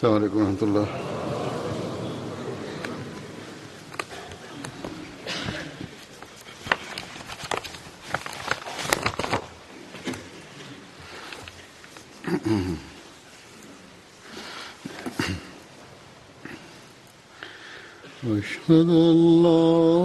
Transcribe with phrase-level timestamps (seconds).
[0.00, 0.86] السلام عليكم ورحمة الله.
[18.24, 19.99] أشهد أن لا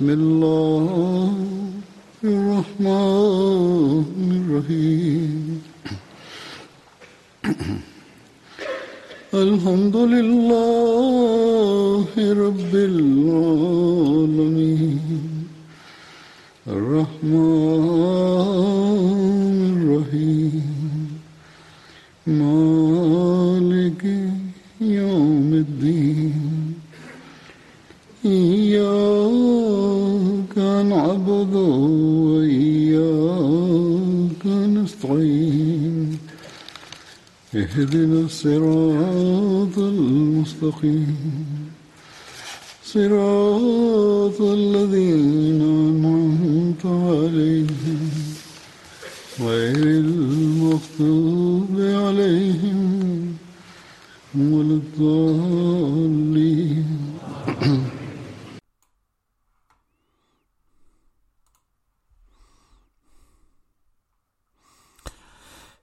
[0.00, 0.69] بسم الله.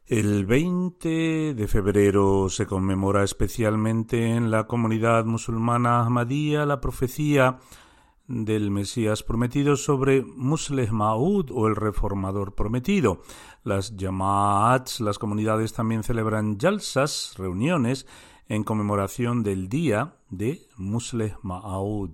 [0.08, 7.59] El 20 de febrero se conmemora especialmente en la comunidad musulmana Ahmadía la profecía
[8.25, 13.21] del Mesías prometido sobre Musleh Maud o el reformador prometido.
[13.65, 18.08] Las Jamaats, las comunidades también celebran jalsas, reuniones,
[18.48, 22.11] en conmemoración del día de Musleh Maud.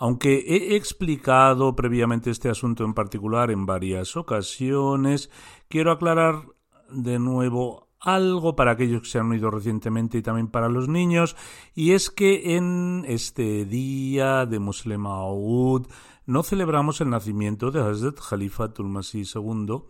[0.00, 5.28] Aunque he explicado previamente este asunto en particular en varias ocasiones,
[5.68, 6.44] quiero aclarar
[6.90, 11.36] de nuevo algo para aquellos que se han unido recientemente y también para los niños,
[11.74, 15.86] y es que en este día de Muslim Aoud
[16.26, 19.82] no celebramos el nacimiento de Hazrat Khalifatul Masih II,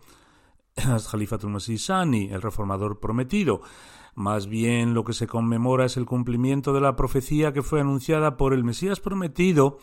[1.11, 3.61] Khalifatul Masih Sani, el reformador prometido.
[4.15, 8.37] Más bien lo que se conmemora es el cumplimiento de la profecía que fue anunciada
[8.37, 9.77] por el Mesías prometido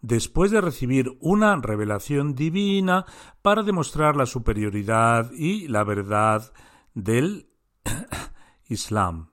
[0.00, 3.04] después de recibir una revelación divina
[3.42, 6.52] para demostrar la superioridad y la verdad
[6.94, 7.48] del
[8.68, 9.30] Islam.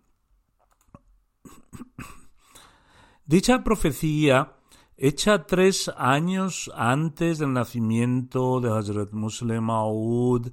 [3.25, 4.54] Dicha profecía,
[4.98, 10.52] hecha tres años antes del nacimiento de Hazrat Muslim Maud,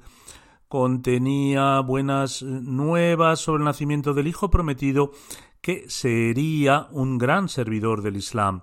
[0.68, 5.10] contenía buenas nuevas sobre el nacimiento del Hijo prometido
[5.60, 8.62] que sería un gran servidor del Islam.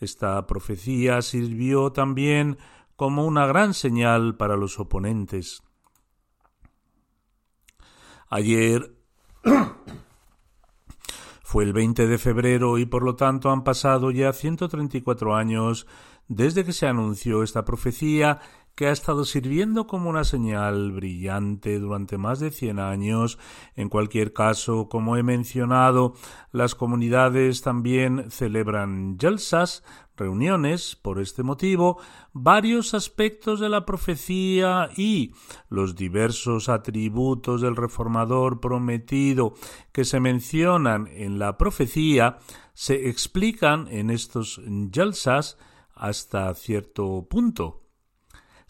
[0.00, 2.58] Esta profecía sirvió también
[2.96, 5.62] como una gran señal para los oponentes.
[8.28, 8.96] Ayer
[11.42, 15.86] fue el 20 de febrero y por lo tanto han pasado ya 134 años
[16.28, 18.40] desde que se anunció esta profecía
[18.80, 23.38] que ha estado sirviendo como una señal brillante durante más de 100 años.
[23.76, 26.14] En cualquier caso, como he mencionado,
[26.50, 29.84] las comunidades también celebran jalsas,
[30.16, 31.98] reuniones, por este motivo,
[32.32, 35.34] varios aspectos de la profecía y
[35.68, 39.52] los diversos atributos del reformador prometido
[39.92, 42.38] que se mencionan en la profecía
[42.72, 44.58] se explican en estos
[44.90, 45.58] jalsas
[45.94, 47.89] hasta cierto punto.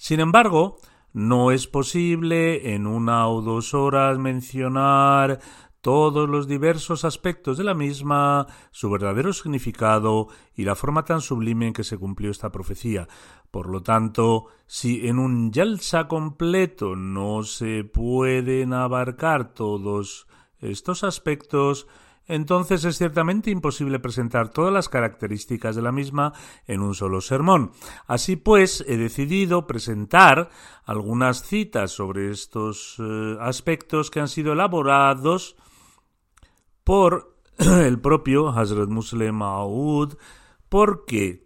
[0.00, 0.78] Sin embargo,
[1.12, 5.40] no es posible en una o dos horas mencionar
[5.82, 11.66] todos los diversos aspectos de la misma, su verdadero significado y la forma tan sublime
[11.66, 13.08] en que se cumplió esta profecía.
[13.50, 20.26] Por lo tanto, si en un yalsa completo no se pueden abarcar todos
[20.60, 21.86] estos aspectos,
[22.30, 26.32] entonces es ciertamente imposible presentar todas las características de la misma
[26.66, 27.72] en un solo sermón.
[28.06, 30.48] Así pues, he decidido presentar
[30.84, 35.56] algunas citas sobre estos eh, aspectos que han sido elaborados
[36.84, 40.14] por el propio Hazrat Muslim Maud,
[40.68, 41.44] porque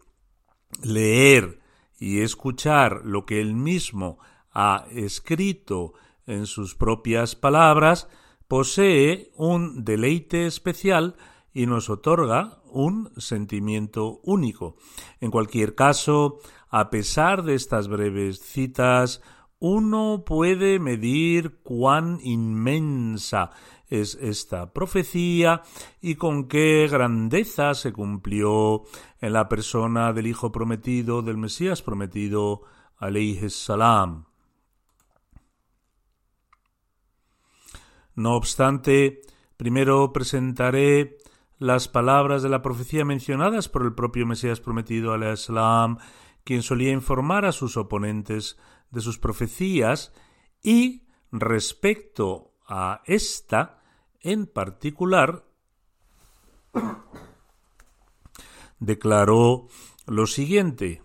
[0.83, 1.61] leer
[1.99, 4.19] y escuchar lo que él mismo
[4.53, 5.95] ha escrito
[6.27, 8.09] en sus propias palabras
[8.49, 11.17] posee un deleite especial
[11.53, 14.77] y nos otorga un sentimiento único.
[15.21, 16.39] En cualquier caso,
[16.69, 19.23] a pesar de estas breves citas,
[19.61, 23.51] uno puede medir cuán inmensa
[23.89, 25.63] es esta profecía
[26.01, 28.83] y con qué grandeza se cumplió
[29.21, 32.63] en la persona del Hijo prometido, del Mesías prometido,
[32.99, 34.34] alayhi salam.
[38.15, 39.23] No obstante,
[39.57, 41.19] primero presentaré
[41.59, 45.99] las palabras de la profecía mencionadas por el propio Mesías prometido, alayhi salam,
[46.45, 48.59] quien solía informar a sus oponentes
[48.91, 50.13] de sus profecías
[50.63, 53.83] y respecto a esta
[54.21, 55.45] en particular
[58.79, 59.69] declaró
[60.07, 61.04] lo siguiente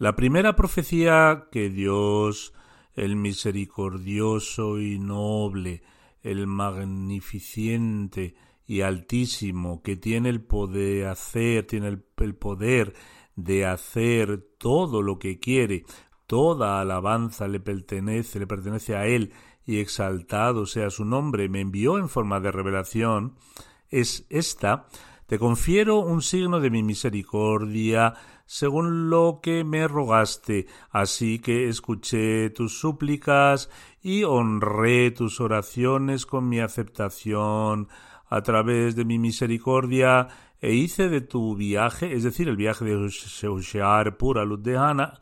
[0.00, 2.54] La primera profecía que Dios,
[2.94, 5.82] el misericordioso y noble,
[6.22, 8.34] el magnificente
[8.66, 12.94] y altísimo, que tiene el poder hacer, tiene el, poder
[13.36, 15.84] de hacer todo lo que quiere,
[16.26, 19.34] toda alabanza le pertenece, le pertenece a él,
[19.66, 23.34] y exaltado sea su nombre, me envió en forma de revelación,
[23.90, 24.88] es esta,
[25.26, 28.14] te confiero un signo de mi misericordia,
[28.52, 33.70] según lo que me rogaste, así que escuché tus súplicas
[34.02, 37.86] y honré tus oraciones con mi aceptación.
[38.28, 40.26] A través de mi misericordia
[40.60, 45.20] e hice de tu viaje, es decir, el viaje de Sheushar pura luz de Hana,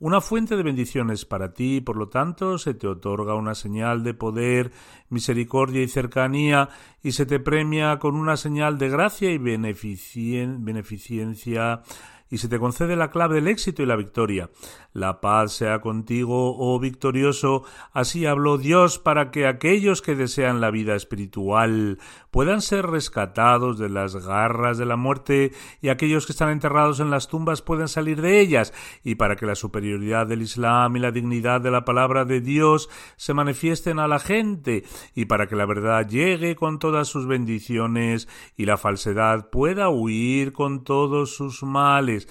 [0.00, 4.14] una fuente de bendiciones para ti, por lo tanto se te otorga una señal de
[4.14, 4.72] poder,
[5.10, 6.70] misericordia y cercanía,
[7.02, 11.82] y se te premia con una señal de gracia y beneficencia
[12.30, 14.50] y se te concede la clave del éxito y la victoria.
[14.92, 17.64] La paz sea contigo, oh victorioso.
[17.92, 21.98] Así habló Dios para que aquellos que desean la vida espiritual
[22.34, 27.08] puedan ser rescatados de las garras de la muerte y aquellos que están enterrados en
[27.08, 28.74] las tumbas puedan salir de ellas.
[29.04, 32.90] Y para que la superioridad del Islam y la dignidad de la palabra de Dios
[33.14, 34.82] se manifiesten a la gente
[35.14, 38.26] y para que la verdad llegue con todas sus bendiciones
[38.56, 42.26] y la falsedad pueda huir con todos sus males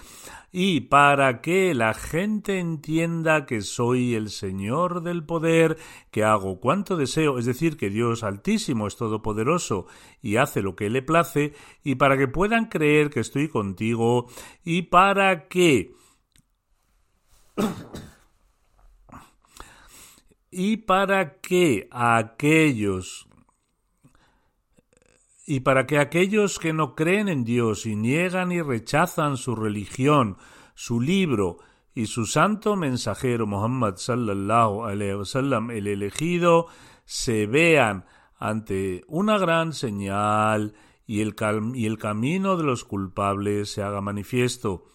[0.55, 5.79] y para que la gente entienda que soy el Señor del poder,
[6.11, 9.87] que hago cuanto deseo, es decir, que Dios Altísimo es todopoderoso
[10.21, 11.53] y hace lo que le place,
[11.83, 14.27] y para que puedan creer que estoy contigo,
[14.63, 15.95] y para que
[20.51, 23.27] y para que aquellos
[25.45, 30.37] y para que aquellos que no creen en Dios y niegan y rechazan su religión,
[30.73, 31.57] su libro
[31.93, 36.67] y su santo mensajero Muhammad sallallahu alaihi wasallam, el elegido,
[37.05, 38.05] se vean
[38.39, 40.75] ante una gran señal
[41.05, 41.35] y el,
[41.75, 44.85] y el camino de los culpables se haga manifiesto.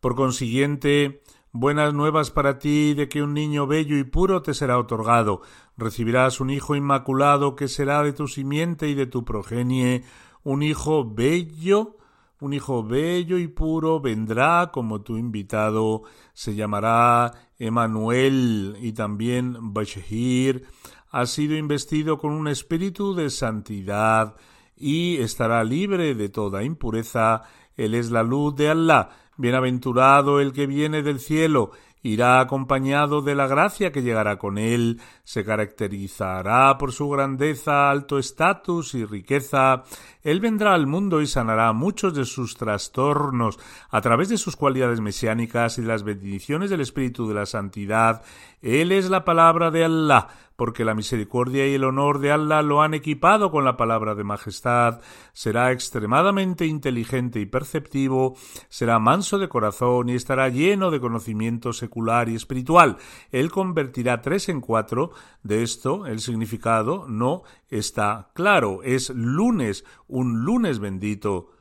[0.00, 1.22] Por consiguiente,
[1.52, 5.42] Buenas nuevas para ti de que un niño bello y puro te será otorgado.
[5.76, 10.04] Recibirás un hijo inmaculado que será de tu simiente y de tu progenie.
[10.44, 11.96] Un hijo bello,
[12.40, 16.04] un hijo bello y puro vendrá como tu invitado.
[16.34, 20.68] Se llamará Emanuel y también Bashir.
[21.10, 24.36] Ha sido investido con un espíritu de santidad
[24.76, 27.42] y estará libre de toda impureza.
[27.76, 29.08] Él es la luz de Allah
[29.40, 31.70] Bienaventurado el que viene del cielo,
[32.02, 38.18] irá acompañado de la gracia que llegará con él, se caracterizará por su grandeza, alto
[38.18, 39.84] estatus y riqueza.
[40.22, 43.58] Él vendrá al mundo y sanará muchos de sus trastornos
[43.90, 48.22] a través de sus cualidades mesiánicas y de las bendiciones del Espíritu de la Santidad.
[48.62, 50.28] Él es la palabra de Allah,
[50.60, 54.24] porque la misericordia y el honor de Allah lo han equipado con la palabra de
[54.24, 55.00] majestad,
[55.32, 58.36] será extremadamente inteligente y perceptivo,
[58.68, 62.98] será manso de corazón y estará lleno de conocimiento secular y espiritual.
[63.30, 65.12] Él convertirá tres en cuatro,
[65.42, 71.52] de esto el significado no está claro, es lunes, un lunes bendito.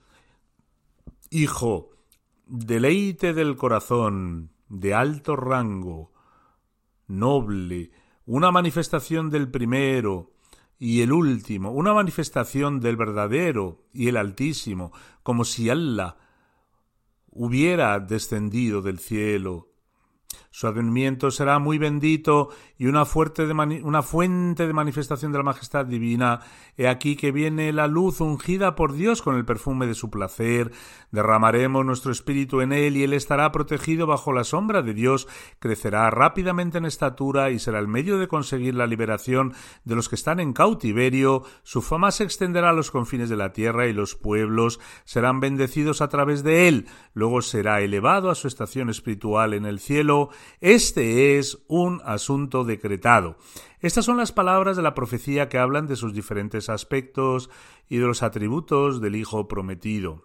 [1.29, 1.91] Hijo,
[2.47, 6.11] deleite del corazón, de alto rango,
[7.07, 7.91] noble,
[8.29, 10.36] una manifestación del primero
[10.77, 14.91] y el último, una manifestación del verdadero y el altísimo,
[15.24, 16.15] como si Allah
[17.31, 19.69] hubiera descendido del cielo.
[20.51, 25.86] Su advenimiento será muy bendito y una, fuerte una, fuente de manifestación de la majestad
[25.86, 26.39] divina.
[26.77, 30.71] He aquí que viene la luz ungida por Dios con el perfume de su placer.
[31.12, 35.27] Derramaremos nuestro espíritu en él y él estará protegido bajo la sombra de Dios,
[35.59, 40.15] crecerá rápidamente en estatura y será el medio de conseguir la liberación de los que
[40.15, 41.43] están en cautiverio.
[41.62, 46.01] Su fama se extenderá a los confines de la tierra y los pueblos serán bendecidos
[46.01, 46.88] a través de él.
[47.13, 50.29] Luego será elevado a su estación espiritual en el cielo
[50.62, 53.35] este es un asunto decretado.
[53.81, 57.49] Estas son las palabras de la profecía que hablan de sus diferentes aspectos
[57.89, 60.23] y de los atributos del Hijo prometido.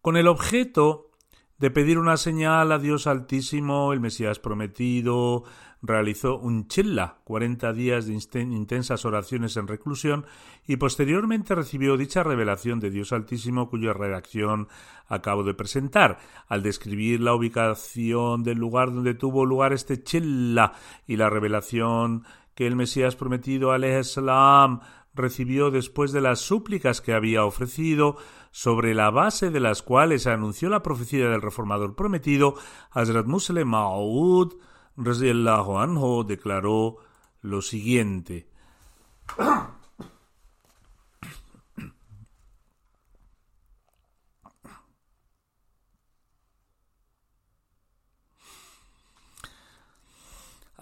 [0.00, 1.10] Con el objeto
[1.58, 5.44] de pedir una señal a Dios Altísimo, el Mesías prometido,
[5.82, 10.26] realizó un chilla, 40 días de intensas oraciones en reclusión,
[10.66, 14.68] y posteriormente recibió dicha revelación de Dios Altísimo cuya redacción
[15.08, 16.18] acabo de presentar.
[16.48, 20.72] Al describir la ubicación del lugar donde tuvo lugar este chilla
[21.06, 23.72] y la revelación que el Mesías prometido,
[24.02, 24.80] salam,
[25.14, 28.16] recibió después de las súplicas que había ofrecido,
[28.52, 32.54] sobre la base de las cuales anunció la profecía del reformador prometido,
[32.90, 34.54] Hazrat Muslim Maud
[35.00, 36.98] radiallahu anhu declaró
[37.42, 38.46] lo siguiente.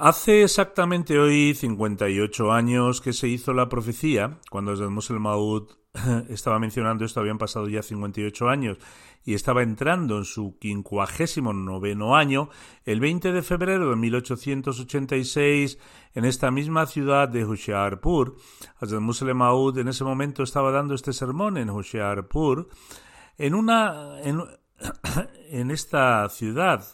[0.00, 5.70] Hace exactamente hoy 58 años que se hizo la profecía, cuando el Musel Maud
[6.28, 8.78] estaba mencionando esto, habían pasado ya 58 años
[9.24, 12.48] y estaba entrando en su quincuagésimo noveno año,
[12.84, 15.78] el 20 de febrero de 1886,
[16.14, 18.36] en esta misma ciudad de Hoshiarpur.
[18.80, 22.68] Hazrat Muslim Maud en ese momento estaba dando este sermón en Hoshiarpur,
[23.36, 24.42] en una, en,
[25.50, 26.84] en esta ciudad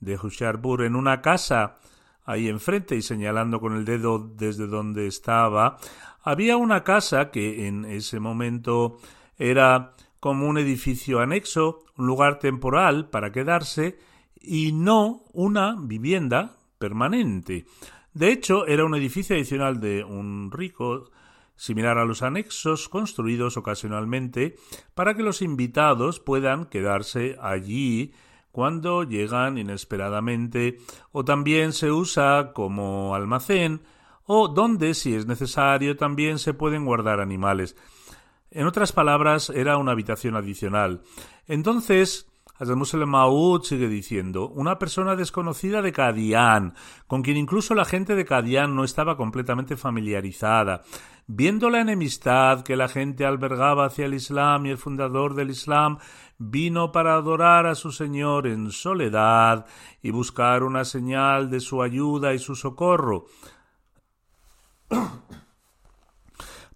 [0.00, 1.78] de Hoshiarpur, en una casa
[2.24, 5.78] ahí enfrente y señalando con el dedo desde donde estaba,
[6.22, 8.98] había una casa que en ese momento
[9.36, 13.98] era como un edificio anexo, un lugar temporal para quedarse
[14.40, 17.66] y no una vivienda permanente.
[18.14, 21.10] De hecho, era un edificio adicional de un rico
[21.56, 24.54] similar a los anexos construidos ocasionalmente
[24.94, 28.12] para que los invitados puedan quedarse allí
[28.52, 30.78] cuando llegan inesperadamente
[31.10, 33.82] o también se usa como almacén
[34.24, 37.74] o donde, si es necesario, también se pueden guardar animales.
[38.54, 41.00] En otras palabras, era una habitación adicional.
[41.48, 42.28] Entonces,
[42.58, 46.74] Hazrat Maud sigue diciendo, una persona desconocida de Cadián,
[47.06, 50.82] con quien incluso la gente de Cadián no estaba completamente familiarizada,
[51.26, 55.98] viendo la enemistad que la gente albergaba hacia el Islam y el fundador del Islam,
[56.38, 59.64] vino para adorar a su Señor en soledad
[60.02, 63.24] y buscar una señal de su ayuda y su socorro.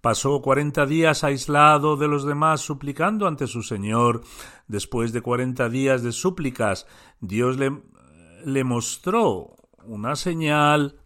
[0.06, 4.20] Pasó cuarenta días aislado de los demás suplicando ante su Señor.
[4.68, 6.86] Después de cuarenta días de súplicas,
[7.18, 11.00] Dios le, mostró una señal.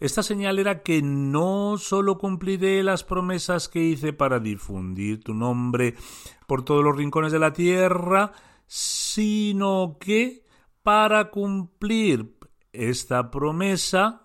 [0.00, 5.94] Esta señal era que no sólo cumpliré las promesas que hice para difundir tu nombre
[6.46, 8.32] por todos los rincones de la tierra,
[8.66, 10.46] sino que
[10.82, 12.38] para cumplir
[12.72, 14.23] esta promesa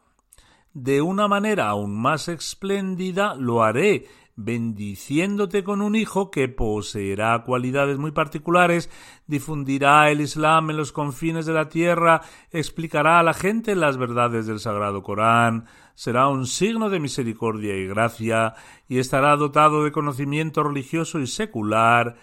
[0.84, 4.06] de una manera aún más espléndida lo haré,
[4.36, 8.90] bendiciéndote con un hijo que poseerá cualidades muy particulares,
[9.28, 12.22] difundirá el Islam en los confines de la tierra,
[12.52, 17.86] explicará a la gente las verdades del Sagrado Corán, será un signo de misericordia y
[17.86, 18.54] gracia,
[18.88, 22.16] y estará dotado de conocimiento religioso y secular,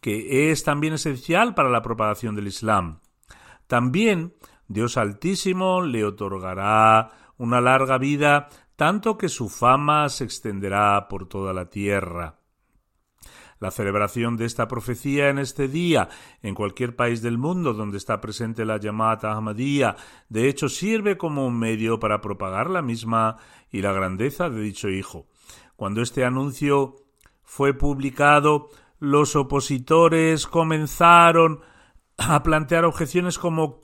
[0.00, 2.98] que es también esencial para la propagación del Islam.
[3.68, 4.34] También
[4.66, 11.52] Dios Altísimo le otorgará una larga vida, tanto que su fama se extenderá por toda
[11.52, 12.38] la tierra.
[13.60, 16.08] La celebración de esta profecía en este día,
[16.42, 19.96] en cualquier país del mundo donde está presente la llamada Ahmadía,
[20.28, 23.36] de hecho sirve como un medio para propagar la misma
[23.70, 25.26] y la grandeza de dicho hijo.
[25.76, 26.96] Cuando este anuncio
[27.42, 31.60] fue publicado, los opositores comenzaron
[32.16, 33.80] a plantear objeciones como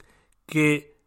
[0.47, 1.00] que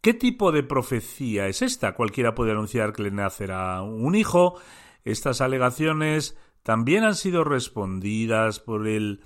[0.00, 1.94] ¿Qué tipo de profecía es esta?
[1.94, 4.58] Cualquiera puede anunciar que le nacerá un hijo.
[5.04, 9.22] Estas alegaciones también han sido respondidas por el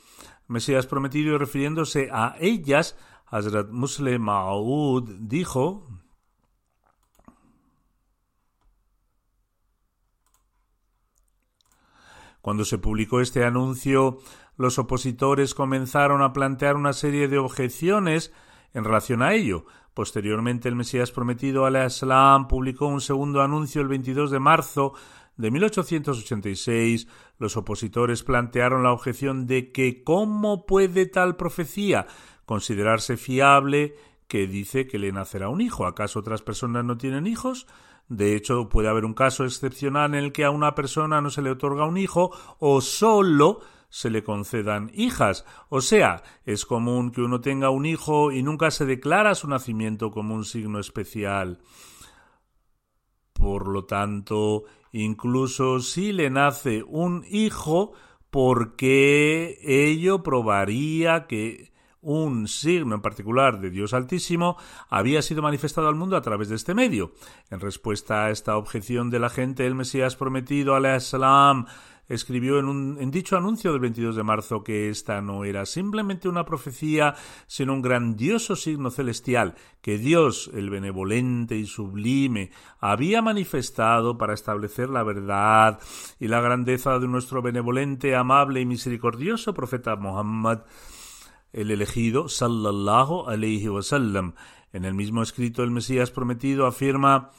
[0.48, 5.86] Mesías prometido y refiriéndose a ellas, Hazrat Muslim Maud dijo
[12.40, 14.18] Cuando se publicó este anuncio,
[14.56, 18.32] los opositores comenzaron a plantear una serie de objeciones
[18.74, 19.64] en relación a ello.
[19.94, 24.92] Posteriormente, el Mesías prometido al Islam publicó un segundo anuncio el 22 de marzo
[25.36, 27.06] de 1886.
[27.38, 32.06] Los opositores plantearon la objeción de que cómo puede tal profecía
[32.44, 33.94] considerarse fiable
[34.28, 35.86] que dice que le nacerá un hijo.
[35.86, 37.66] ¿Acaso otras personas no tienen hijos?
[38.08, 41.40] De hecho, puede haber un caso excepcional en el que a una persona no se
[41.40, 43.60] le otorga un hijo o solo
[43.94, 45.44] se le concedan hijas.
[45.68, 50.10] O sea, es común que uno tenga un hijo y nunca se declara su nacimiento
[50.10, 51.60] como un signo especial.
[53.32, 57.92] Por lo tanto, incluso si le nace un hijo,
[58.30, 64.56] porque ello probaría que un signo en particular de Dios Altísimo
[64.88, 67.12] había sido manifestado al mundo a través de este medio.
[67.48, 71.66] En respuesta a esta objeción de la gente, el Mesías prometido al Islam
[72.08, 76.28] escribió en, un, en dicho anuncio del 22 de marzo que esta no era simplemente
[76.28, 77.14] una profecía,
[77.46, 84.90] sino un grandioso signo celestial que Dios, el benevolente y sublime, había manifestado para establecer
[84.90, 85.78] la verdad
[86.20, 90.62] y la grandeza de nuestro benevolente, amable y misericordioso profeta Muhammad
[91.54, 94.34] el elegido, sallallahu alayhi wasallam.
[94.72, 97.30] En el mismo escrito, el Mesías prometido afirma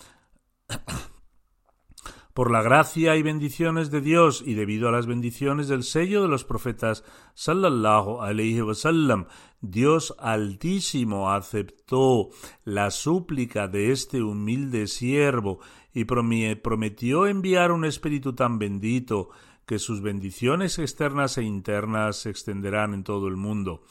[2.35, 6.27] por la gracia y bendiciones de Dios y debido a las bendiciones del sello de
[6.27, 9.27] los profetas sallallahu alayhi wasallam,
[9.61, 12.31] Dios altísimo aceptó
[12.65, 15.61] la súplica de este humilde siervo
[15.93, 19.29] y prometió enviar un espíritu tan bendito
[19.65, 23.81] que sus bendiciones externas e internas se extenderán en todo el mundo.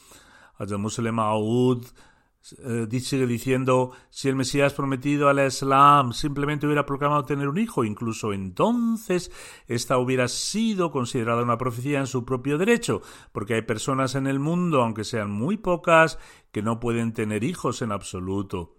[2.62, 7.56] Aoud eh, sigue diciendo, si el Mesías prometido al Islam simplemente hubiera proclamado tener un
[7.56, 9.30] hijo, incluso entonces
[9.66, 13.00] esta hubiera sido considerada una profecía en su propio derecho,
[13.32, 16.18] porque hay personas en el mundo, aunque sean muy pocas,
[16.52, 18.76] que no pueden tener hijos en absoluto.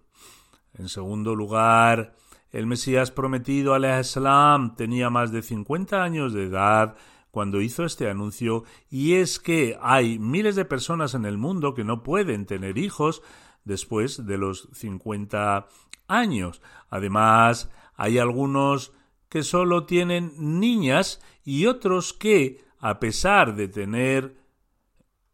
[0.76, 2.14] En segundo lugar,
[2.52, 6.96] el Mesías prometido al Islam tenía más de 50 años de edad
[7.32, 11.84] cuando hizo este anuncio y es que hay miles de personas en el mundo que
[11.84, 13.22] no pueden tener hijos
[13.66, 15.68] después de los 50
[16.08, 16.62] años.
[16.90, 18.94] Además, hay algunos
[19.28, 24.38] que solo tienen niñas y otros que, a pesar de tener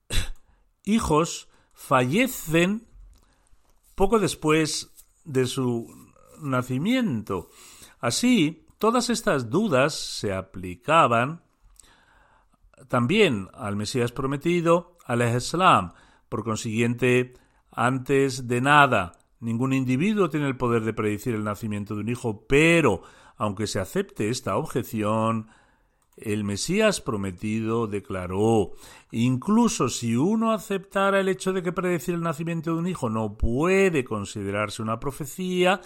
[0.86, 2.88] hijos, fallecen
[3.96, 4.92] poco después
[5.24, 5.88] de su
[6.42, 7.50] nacimiento.
[8.00, 11.44] Así, todas estas dudas se aplicaban
[12.88, 15.94] también al Mesías prometido, al Islam.
[16.30, 17.34] Por consiguiente,
[17.72, 22.46] antes de nada, ningún individuo tiene el poder de predecir el nacimiento de un hijo,
[22.48, 23.02] pero,
[23.38, 25.48] aunque se acepte esta objeción,
[26.24, 28.72] el Mesías prometido declaró,
[29.12, 33.38] incluso si uno aceptara el hecho de que predecir el nacimiento de un hijo no
[33.38, 35.82] puede considerarse una profecía,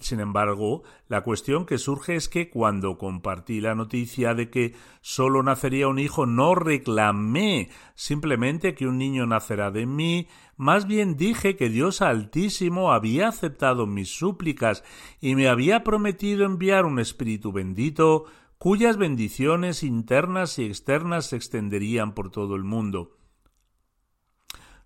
[0.00, 5.42] sin embargo, la cuestión que surge es que cuando compartí la noticia de que solo
[5.42, 11.56] nacería un hijo, no reclamé simplemente que un niño nacerá de mí, más bien dije
[11.56, 14.84] que Dios Altísimo había aceptado mis súplicas
[15.20, 18.26] y me había prometido enviar un Espíritu bendito
[18.60, 23.16] cuyas bendiciones internas y externas se extenderían por todo el mundo.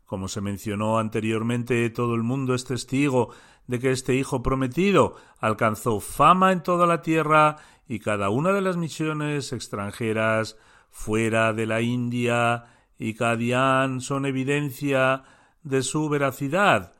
[0.04, 3.34] Como se mencionó anteriormente, todo el mundo es testigo
[3.66, 7.56] de que este Hijo prometido alcanzó fama en toda la tierra
[7.88, 10.56] y cada una de las misiones extranjeras
[10.92, 15.24] fuera de la India y Cadián son evidencia
[15.64, 16.92] de su veracidad.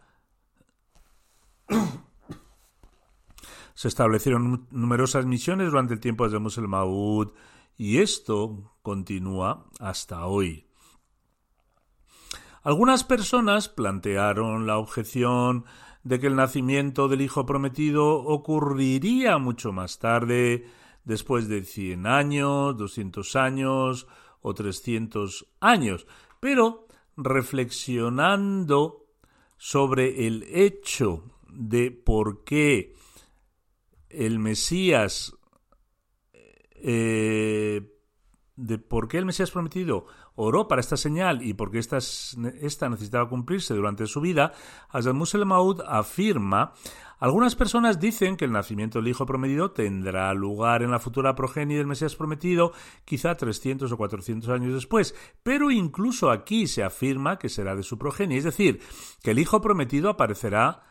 [3.75, 7.33] Se establecieron numerosas misiones durante el tiempo de Musel Maud
[7.77, 10.67] y esto continúa hasta hoy.
[12.63, 15.65] Algunas personas plantearon la objeción
[16.03, 20.67] de que el nacimiento del Hijo prometido ocurriría mucho más tarde,
[21.05, 24.07] después de cien años, doscientos años
[24.41, 26.07] o trescientos años,
[26.41, 29.07] pero reflexionando
[29.57, 32.95] sobre el hecho de por qué
[34.15, 35.35] el Mesías,
[36.75, 37.83] eh,
[38.57, 43.29] de por qué el Mesías prometido oró para esta señal y por qué esta, necesitaba
[43.29, 44.53] cumplirse durante su vida,
[44.91, 46.73] Hazrat Musel Maud afirma
[47.19, 51.79] algunas personas dicen que el nacimiento del Hijo prometido tendrá lugar en la futura progenie
[51.79, 52.73] del Mesías prometido,
[53.05, 57.99] quizá 300 o 400 años después, pero incluso aquí se afirma que será de su
[57.99, 58.81] progenie, es decir,
[59.23, 60.83] que el Hijo prometido aparecerá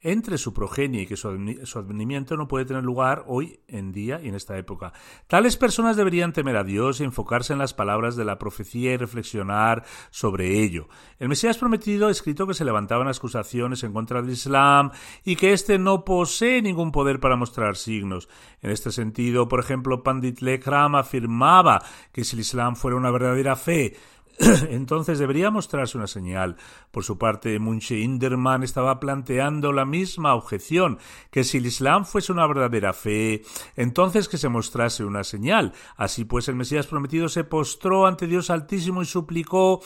[0.00, 4.28] entre su progenie y que su advenimiento no puede tener lugar hoy en día y
[4.28, 4.92] en esta época.
[5.26, 8.96] Tales personas deberían temer a Dios y enfocarse en las palabras de la profecía y
[8.96, 10.88] reflexionar sobre ello.
[11.18, 14.90] El Mesías prometido ha escrito que se levantaban acusaciones en contra del Islam
[15.24, 18.28] y que éste no posee ningún poder para mostrar signos.
[18.62, 21.82] En este sentido, por ejemplo, Pandit Lekram afirmaba
[22.12, 23.96] que si el Islam fuera una verdadera fe,
[24.70, 26.56] entonces debería mostrarse una señal.
[26.90, 30.98] Por su parte, Munche Inderman estaba planteando la misma objeción,
[31.30, 33.42] que si el Islam fuese una verdadera fe,
[33.76, 35.72] entonces que se mostrase una señal.
[35.96, 39.80] Así pues, el Mesías prometido se postró ante Dios Altísimo y suplicó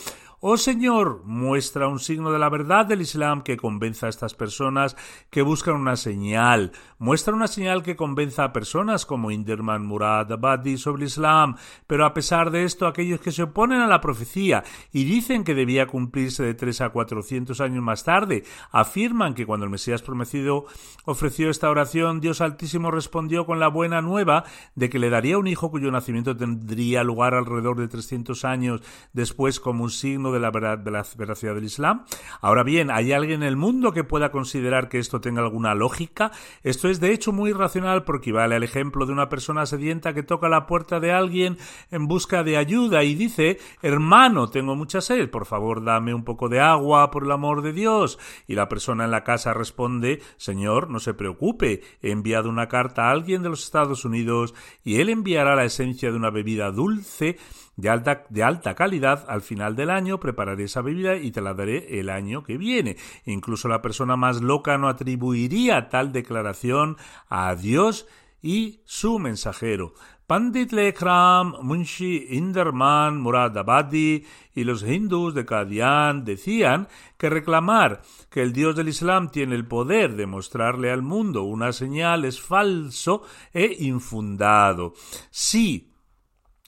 [0.45, 4.97] Oh Señor, muestra un signo de la verdad del Islam que convenza a estas personas
[5.31, 6.73] que buscan una señal.
[6.99, 11.55] Muestra una señal que convenza a personas como Inderman Murad Abadi sobre el Islam.
[11.87, 15.55] Pero a pesar de esto, aquellos que se oponen a la profecía y dicen que
[15.55, 20.65] debía cumplirse de tres a cuatrocientos años más tarde, afirman que cuando el Mesías prometido
[21.05, 24.43] ofreció esta oración, Dios Altísimo respondió con la buena nueva
[24.75, 29.61] de que le daría un hijo cuyo nacimiento tendría lugar alrededor de trescientos años después
[29.61, 32.05] como un signo de la, verdad, de la veracidad del Islam.
[32.41, 36.33] Ahora bien, ¿hay alguien en el mundo que pueda considerar que esto tenga alguna lógica?
[36.63, 40.23] Esto es de hecho muy irracional porque vale al ejemplo de una persona sedienta que
[40.23, 41.59] toca la puerta de alguien
[41.91, 46.49] en busca de ayuda y dice, hermano, tengo mucha sed, por favor dame un poco
[46.49, 48.19] de agua, por el amor de Dios.
[48.47, 53.09] Y la persona en la casa responde, Señor, no se preocupe, he enviado una carta
[53.09, 57.37] a alguien de los Estados Unidos y él enviará la esencia de una bebida dulce
[57.77, 61.55] de alta, de alta calidad al final del año, prepararé esa bebida y te la
[61.55, 62.97] daré el año que viene.
[63.25, 66.97] Incluso la persona más loca no atribuiría tal declaración
[67.29, 68.07] a Dios
[68.43, 69.95] y su mensajero.
[70.27, 78.53] Pandit Lekram, Munshi Inderman, Muradabadi y los hindús de Kadian decían que reclamar que el
[78.53, 83.77] Dios del Islam tiene el poder de mostrarle al mundo una señal es falso e
[83.81, 84.95] infundado.
[85.31, 85.92] Sí,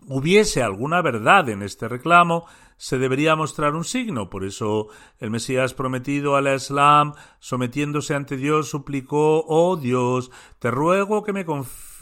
[0.09, 4.31] hubiese alguna verdad en este reclamo, se debería mostrar un signo.
[4.31, 4.89] Por eso
[5.19, 11.45] el Mesías prometido al Islam, sometiéndose ante Dios, suplicó, oh Dios, te ruego que me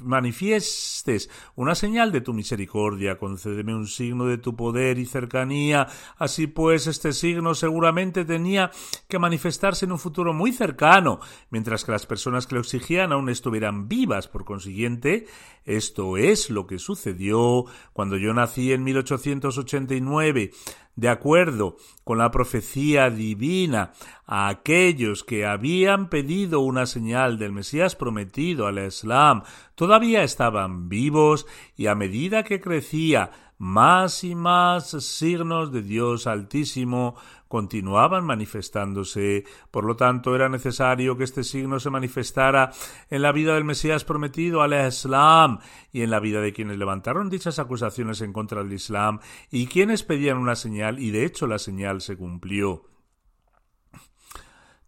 [0.03, 5.87] manifiestes una señal de tu misericordia, concédeme un signo de tu poder y cercanía.
[6.17, 8.71] Así pues, este signo seguramente tenía
[9.09, 13.29] que manifestarse en un futuro muy cercano, mientras que las personas que lo exigían aún
[13.29, 14.29] estuvieran vivas.
[14.29, 15.27] Por consiguiente,
[15.65, 20.51] esto es lo que sucedió cuando yo nací en 1889
[20.95, 23.93] de acuerdo con la profecía divina,
[24.27, 29.43] a aquellos que habían pedido una señal del Mesías prometido al Islam
[29.75, 33.31] todavía estaban vivos y a medida que crecía
[33.63, 37.15] más y más signos de Dios Altísimo
[37.47, 39.45] continuaban manifestándose.
[39.71, 42.73] Por lo tanto, era necesario que este signo se manifestara
[43.09, 45.61] en la vida del Mesías prometido al Islam
[45.93, 50.03] y en la vida de quienes levantaron dichas acusaciones en contra del Islam y quienes
[50.03, 52.87] pedían una señal y de hecho la señal se cumplió.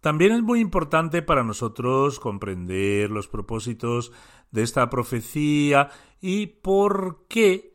[0.00, 4.10] También es muy importante para nosotros comprender los propósitos
[4.50, 7.73] de esta profecía y por qué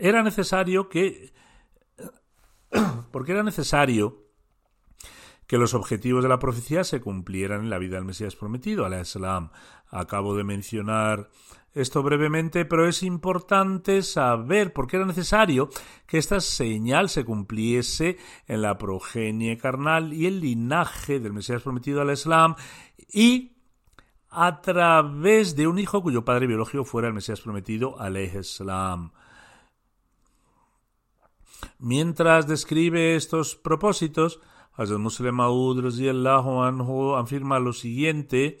[0.00, 1.32] era necesario que
[3.12, 4.30] porque era necesario
[5.46, 9.00] que los objetivos de la profecía se cumplieran en la vida del Mesías prometido, al
[9.00, 9.50] Islam.
[9.88, 11.28] Acabo de mencionar
[11.72, 15.68] esto brevemente, pero es importante saber por qué era necesario
[16.06, 22.00] que esta señal se cumpliese en la progenie carnal y el linaje del Mesías prometido
[22.00, 22.54] al Islam
[23.12, 23.56] y
[24.30, 29.10] a través de un hijo cuyo padre biológico fuera el Mesías prometido al Islam.
[31.78, 34.40] Mientras describe estos propósitos,
[34.74, 38.58] Hazrat Muslim Maud anhu afirma lo siguiente: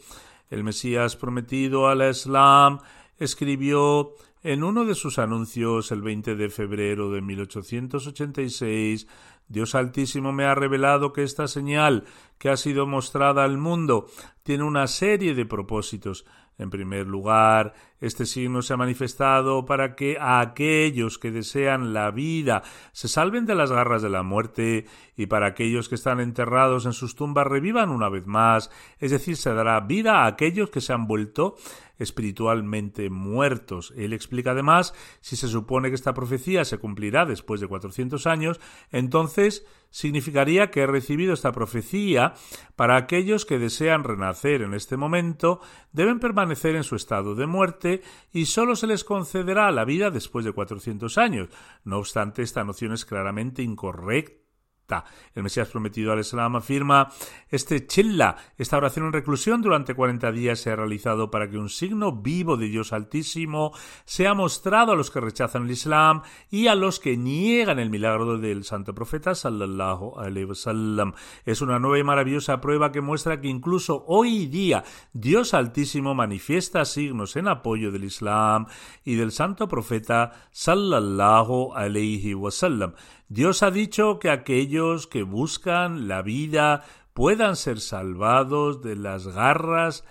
[0.50, 2.78] el Mesías prometido al Islam
[3.18, 9.06] escribió en uno de sus anuncios el 20 de febrero de 1886
[9.50, 12.04] Dios Altísimo me ha revelado que esta señal
[12.38, 14.06] que ha sido mostrada al mundo
[14.44, 16.24] tiene una serie de propósitos.
[16.56, 22.10] En primer lugar, este signo se ha manifestado para que a aquellos que desean la
[22.10, 24.86] vida se salven de las garras de la muerte
[25.16, 29.36] y para aquellos que están enterrados en sus tumbas revivan una vez más, es decir,
[29.36, 31.56] se dará vida a aquellos que se han vuelto
[32.00, 33.92] espiritualmente muertos.
[33.96, 38.60] Él explica además, si se supone que esta profecía se cumplirá después de 400 años,
[38.90, 42.34] entonces significaría que he recibido esta profecía
[42.76, 45.60] para aquellos que desean renacer en este momento,
[45.92, 47.89] deben permanecer en su estado de muerte
[48.32, 51.48] y sólo se les concederá la vida después de 400 años.
[51.84, 54.39] No obstante, esta noción es claramente incorrecta
[55.34, 57.10] El Mesías prometido al Islam afirma,
[57.48, 61.68] este chilla, esta oración en reclusión durante 40 días se ha realizado para que un
[61.68, 63.72] signo vivo de Dios Altísimo
[64.04, 68.38] sea mostrado a los que rechazan el Islam y a los que niegan el milagro
[68.38, 71.12] del santo profeta sallallahu alaihi wasallam.
[71.44, 76.84] Es una nueva y maravillosa prueba que muestra que incluso hoy día Dios Altísimo manifiesta
[76.84, 78.66] signos en apoyo del Islam
[79.04, 82.94] y del santo profeta sallallahu alaihi wasallam.
[83.30, 90.04] Dios ha dicho que aquellos que buscan la vida puedan ser salvados de las garras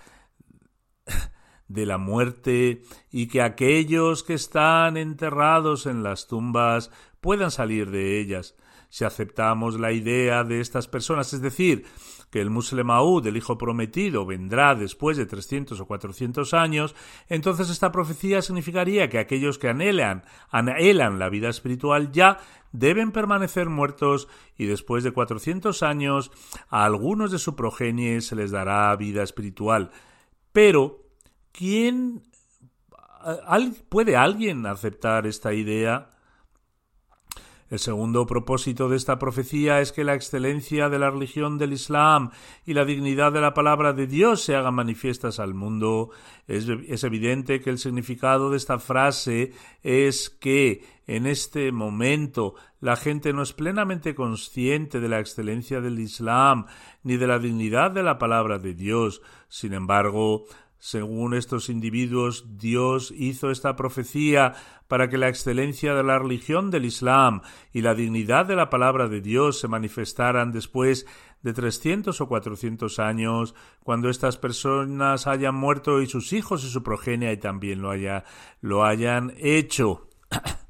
[1.68, 8.22] de la muerte y que aquellos que están enterrados en las tumbas puedan salir de
[8.22, 8.56] ellas.
[8.88, 11.86] Si aceptamos la idea de estas personas, es decir,
[12.30, 16.96] que el Muslemaú del Hijo Prometido vendrá después de 300 o 400 años,
[17.28, 22.38] entonces esta profecía significaría que aquellos que anhelan, anhelan la vida espiritual ya
[22.72, 26.32] deben permanecer muertos y después de 400 años
[26.70, 29.92] a algunos de su progenie se les dará vida espiritual.
[30.52, 31.04] Pero,
[31.52, 32.24] ¿quién
[33.90, 36.10] puede alguien aceptar esta idea?
[37.70, 42.32] El segundo propósito de esta profecía es que la excelencia de la religión del Islam
[42.66, 46.10] y la dignidad de la palabra de Dios se hagan manifiestas al mundo.
[46.48, 49.52] Es, evidente que el significado de esta frase
[49.84, 56.00] es que en este momento la gente no es plenamente consciente de la excelencia del
[56.00, 56.66] Islam
[57.04, 59.22] ni de la dignidad de la palabra de Dios.
[59.48, 60.46] Sin embargo,
[60.80, 64.54] según estos individuos, Dios hizo esta profecía
[64.88, 67.42] para que la excelencia de la religión del Islam
[67.74, 71.06] y la dignidad de la palabra de Dios se manifestaran después
[71.44, 76.82] de trescientos o cuatrocientos años, cuando estas personas hayan muerto y sus hijos y su
[76.82, 78.24] progenia y también lo, haya,
[78.62, 80.08] lo hayan hecho.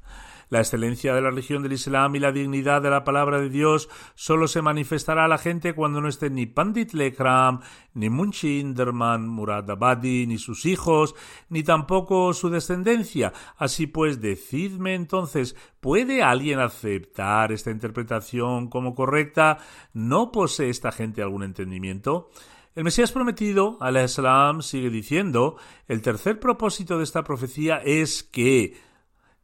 [0.50, 3.88] La excelencia de la religión del Islam y la dignidad de la palabra de Dios
[4.16, 7.60] solo se manifestará a la gente cuando no estén ni Pandit Lekram,
[7.94, 11.14] ni Munchinderman Muradabadi, ni sus hijos,
[11.50, 13.32] ni tampoco su descendencia.
[13.58, 19.58] Así pues, decidme entonces, ¿puede alguien aceptar esta interpretación como correcta?
[19.92, 22.28] ¿No posee esta gente algún entendimiento?
[22.74, 28.89] El Mesías prometido, al Islam, sigue diciendo, el tercer propósito de esta profecía es que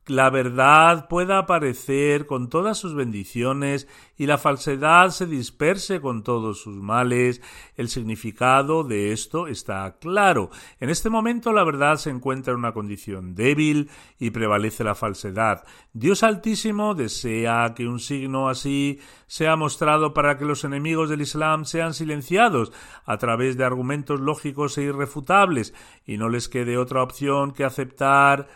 [0.07, 6.61] la verdad pueda aparecer con todas sus bendiciones y la falsedad se disperse con todos
[6.61, 7.42] sus males,
[7.77, 10.51] el significado de esto está claro.
[10.79, 15.64] En este momento la verdad se encuentra en una condición débil y prevalece la falsedad.
[15.92, 21.64] Dios Altísimo desea que un signo así sea mostrado para que los enemigos del Islam
[21.64, 22.73] sean silenciados
[23.05, 25.75] a través de argumentos lógicos e irrefutables
[26.07, 28.49] y no les quede otra opción que aceptar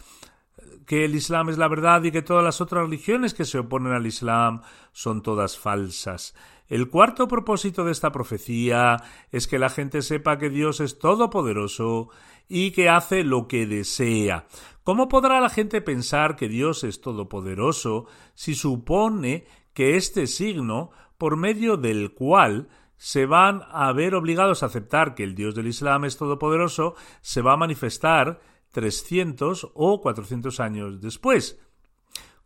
[0.91, 3.93] que el Islam es la verdad y que todas las otras religiones que se oponen
[3.93, 6.35] al Islam son todas falsas.
[6.67, 8.97] El cuarto propósito de esta profecía
[9.31, 12.09] es que la gente sepa que Dios es todopoderoso
[12.49, 14.49] y que hace lo que desea.
[14.83, 21.37] ¿Cómo podrá la gente pensar que Dios es todopoderoso si supone que este signo, por
[21.37, 26.05] medio del cual se van a ver obligados a aceptar que el Dios del Islam
[26.05, 28.41] es todopoderoso, se va a manifestar
[28.73, 31.59] 300 o 400 años después.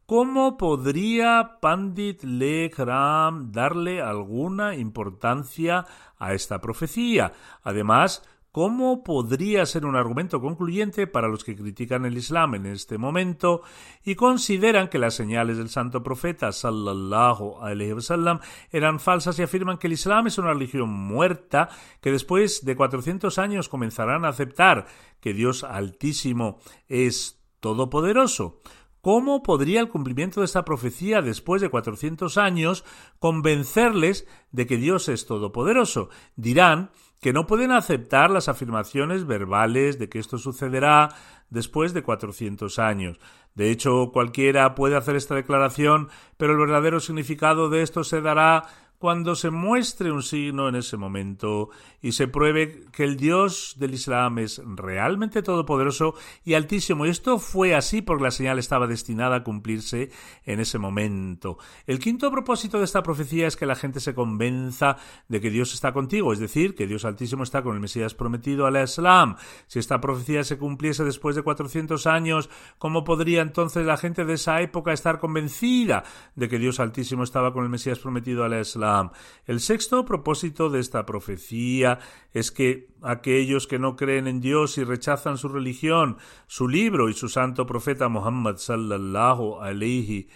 [0.06, 5.86] ¿Cómo podría Pandit Lekram darle alguna importancia
[6.18, 7.32] a esta profecía?
[7.62, 8.22] Además,
[8.54, 13.62] ¿Cómo podría ser un argumento concluyente para los que critican el Islam en este momento
[14.04, 18.38] y consideran que las señales del santo profeta sallallahu alaihi wasallam
[18.70, 21.68] eran falsas y afirman que el Islam es una religión muerta
[22.00, 24.86] que después de 400 años comenzarán a aceptar
[25.18, 28.60] que Dios Altísimo es todopoderoso?
[29.00, 32.84] ¿Cómo podría el cumplimiento de esta profecía después de 400 años
[33.18, 36.08] convencerles de que Dios es todopoderoso?
[36.36, 36.92] Dirán
[37.24, 41.08] que no pueden aceptar las afirmaciones verbales de que esto sucederá
[41.48, 43.18] después de 400 años.
[43.54, 48.64] De hecho, cualquiera puede hacer esta declaración, pero el verdadero significado de esto se dará
[48.98, 51.70] cuando se muestre un signo en ese momento
[52.04, 56.14] y se pruebe que el Dios del Islam es realmente todopoderoso
[56.44, 57.06] y altísimo.
[57.06, 60.10] Y esto fue así porque la señal estaba destinada a cumplirse
[60.44, 61.56] en ese momento.
[61.86, 65.72] El quinto propósito de esta profecía es que la gente se convenza de que Dios
[65.72, 69.36] está contigo, es decir, que Dios altísimo está con el Mesías prometido al Islam.
[69.66, 74.34] Si esta profecía se cumpliese después de 400 años, ¿cómo podría entonces la gente de
[74.34, 79.08] esa época estar convencida de que Dios altísimo estaba con el Mesías prometido al Islam?
[79.46, 81.93] El sexto propósito de esta profecía
[82.32, 87.14] es que aquellos que no creen en Dios y rechazan su religión, su libro y
[87.14, 90.28] su santo profeta Muhammad sallallahu alayhi,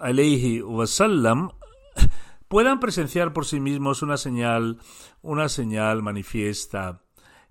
[0.00, 1.50] alayhi wasallam
[2.48, 4.78] puedan presenciar por sí mismos una señal,
[5.22, 7.02] una señal manifiesta.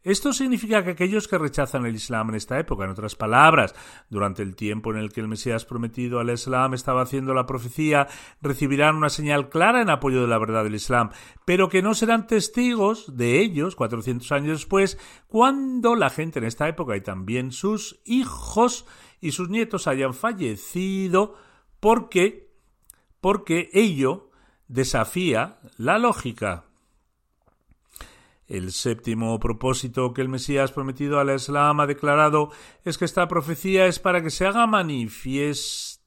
[0.08, 3.76] Esto significa que aquellos que rechazan el Islam en esta época, en otras palabras,
[4.10, 8.08] durante el tiempo en el que el Mesías prometido al Islam estaba haciendo la profecía,
[8.42, 11.10] recibirán una señal clara en apoyo de la verdad del Islam,
[11.44, 16.70] pero que no serán testigos de ellos 400 años después, cuando la gente en esta
[16.70, 18.86] época y también sus hijos
[19.20, 21.36] y sus nietos hayan fallecido,
[21.82, 22.50] porque,
[23.20, 24.30] porque ello
[24.70, 26.67] desafía la lógica.
[28.48, 32.50] El séptimo propósito que el Mesías prometido al Islam ha declarado
[32.86, 35.98] es que esta profecía es para que se haga manifiesta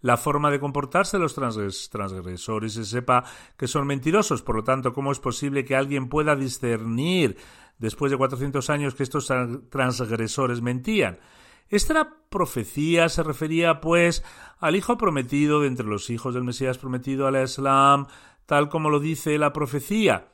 [0.00, 3.24] la forma de comportarse de los transgresores y se sepa
[3.58, 4.40] que son mentirosos.
[4.40, 7.36] Por lo tanto, ¿cómo es posible que alguien pueda discernir
[7.76, 9.30] después de 400 años que estos
[9.70, 11.18] transgresores mentían?
[11.68, 14.24] Esta profecía se refería, pues,
[14.60, 18.06] al hijo prometido de entre los hijos del Mesías prometido al Islam,
[18.46, 20.28] tal como lo dice la profecía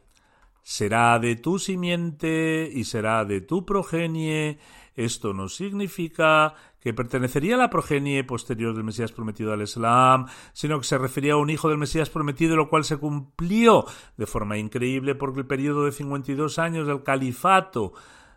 [0.64, 4.58] será de tu simiente y será de tu progenie.
[4.96, 10.78] Esto no significa que pertenecería a la progenie posterior del Mesías prometido al Islam, sino
[10.78, 13.84] que se refería a un hijo del Mesías prometido, lo cual se cumplió
[14.16, 17.92] de forma increíble porque el periodo de 52 años del califato,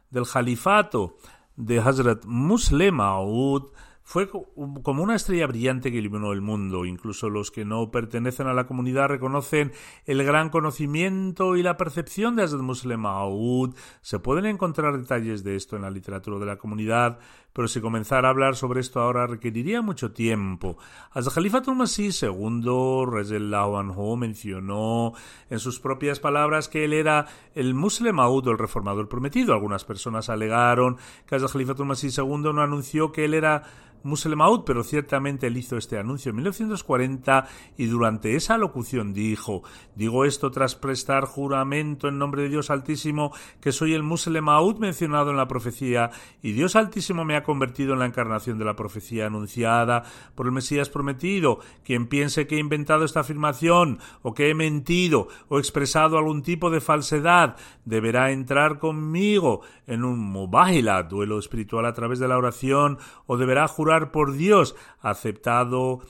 [0.10, 1.18] del califato
[1.56, 3.72] de Hazrat Muslim Maud
[4.08, 6.86] fue como una estrella brillante que iluminó el mundo.
[6.86, 9.74] Incluso los que no pertenecen a la comunidad reconocen
[10.06, 13.76] el gran conocimiento y la percepción de Hazrat Muslim Maud.
[14.02, 17.20] Se pueden encontrar detalles de esto en la literatura de la comunidad,
[17.58, 20.78] pero si comenzara a hablar sobre esto ahora requeriría mucho tiempo.
[21.12, 25.14] Khalifatul Masih II, Rezellahu mencionó
[25.50, 29.56] en sus propias palabras que él era el Muslim Maud o el reformador prometido.
[29.56, 33.64] Algunas personas alegaron que Hazrat Khalifatul Masih II no anunció que él era
[34.04, 39.64] Muslemaud, pero ciertamente él hizo este anuncio en 1940 y durante esa locución dijo,
[39.96, 45.32] digo esto tras prestar juramento en nombre de Dios Altísimo que soy el Muslemaud mencionado
[45.32, 49.26] en la profecía y Dios Altísimo me ha convertido en la encarnación de la profecía
[49.26, 50.04] anunciada
[50.36, 51.60] por el Mesías prometido.
[51.84, 56.70] Quien piense que he inventado esta afirmación o que he mentido o expresado algún tipo
[56.70, 57.56] de falsedad
[57.86, 63.68] deberá entrar conmigo en un mubahila, duelo espiritual a través de la oración o deberá
[63.68, 66.02] jurar por Dios, aceptado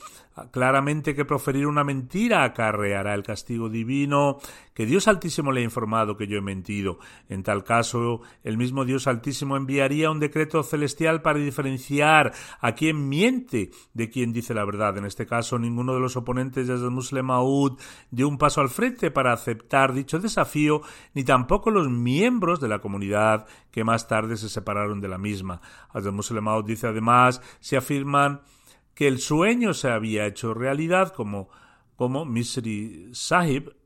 [0.50, 4.38] claramente que proferir una mentira acarreará el castigo divino,
[4.74, 6.98] que Dios Altísimo le ha informado que yo he mentido.
[7.28, 13.08] En tal caso, el mismo Dios Altísimo enviaría un decreto celestial para diferenciar a quien
[13.08, 14.96] miente de quien dice la verdad.
[14.96, 17.78] En este caso, ninguno de los oponentes de Muslim Maud
[18.10, 20.82] dio un paso al frente para aceptar dicho desafío,
[21.14, 25.60] ni tampoco los miembros de la comunidad que más tarde se separaron de la misma.
[26.12, 28.42] Muslim Maud dice además, se afirman
[28.98, 31.48] que el sueño se había hecho realidad como,
[31.94, 33.76] como Misri Sahib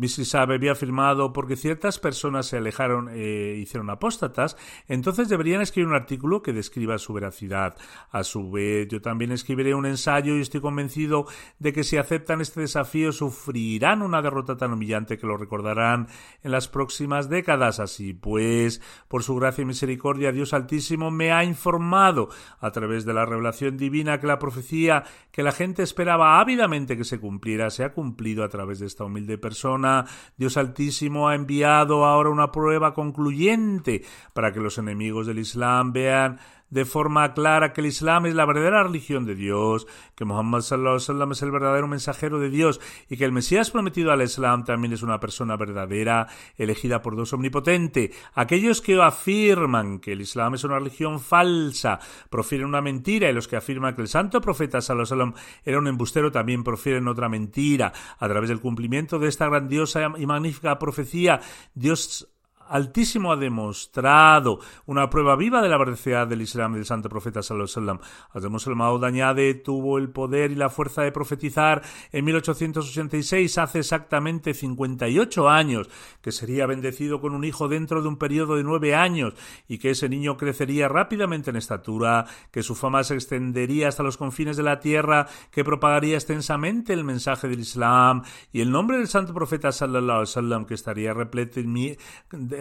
[0.00, 4.56] Misrisab había afirmado porque ciertas personas se alejaron e hicieron apóstatas,
[4.88, 7.76] entonces deberían escribir un artículo que describa su veracidad.
[8.10, 11.26] A su vez, yo también escribiré un ensayo y estoy convencido
[11.58, 16.08] de que si aceptan este desafío sufrirán una derrota tan humillante que lo recordarán
[16.42, 17.78] en las próximas décadas.
[17.78, 23.12] Así pues, por su gracia y misericordia, Dios Altísimo me ha informado a través de
[23.12, 27.84] la revelación divina que la profecía que la gente esperaba ávidamente que se cumpliera se
[27.84, 29.89] ha cumplido a través de esta humilde persona
[30.36, 36.38] Dios Altísimo ha enviado ahora una prueba concluyente para que los enemigos del Islam vean
[36.70, 40.94] de forma clara que el Islam es la verdadera religión de Dios, que Muhammad sallallahu
[40.94, 44.64] alaihi wasallam es el verdadero mensajero de Dios y que el Mesías prometido al Islam
[44.64, 48.12] también es una persona verdadera, elegida por Dios omnipotente.
[48.34, 51.98] Aquellos que afirman que el Islam es una religión falsa
[52.30, 55.78] profieren una mentira y los que afirman que el santo profeta sallallahu alaihi wasallam era
[55.78, 57.92] un embustero también profieren otra mentira.
[58.18, 61.40] A través del cumplimiento de esta grandiosa y magnífica profecía,
[61.74, 62.28] Dios
[62.70, 67.98] Altísimo ha demostrado una prueba viva de la veracidad del Islam del santo profeta sallallahu
[68.32, 69.04] alaihi wasallam.
[69.04, 75.90] añade tuvo el poder y la fuerza de profetizar en 1886, hace exactamente 58 años,
[76.22, 79.34] que sería bendecido con un hijo dentro de un periodo de nueve años
[79.66, 84.16] y que ese niño crecería rápidamente en estatura, que su fama se extendería hasta los
[84.16, 89.08] confines de la tierra, que propagaría extensamente el mensaje del Islam y el nombre del
[89.08, 91.58] santo profeta sallallahu alaihi wasallam que estaría repleto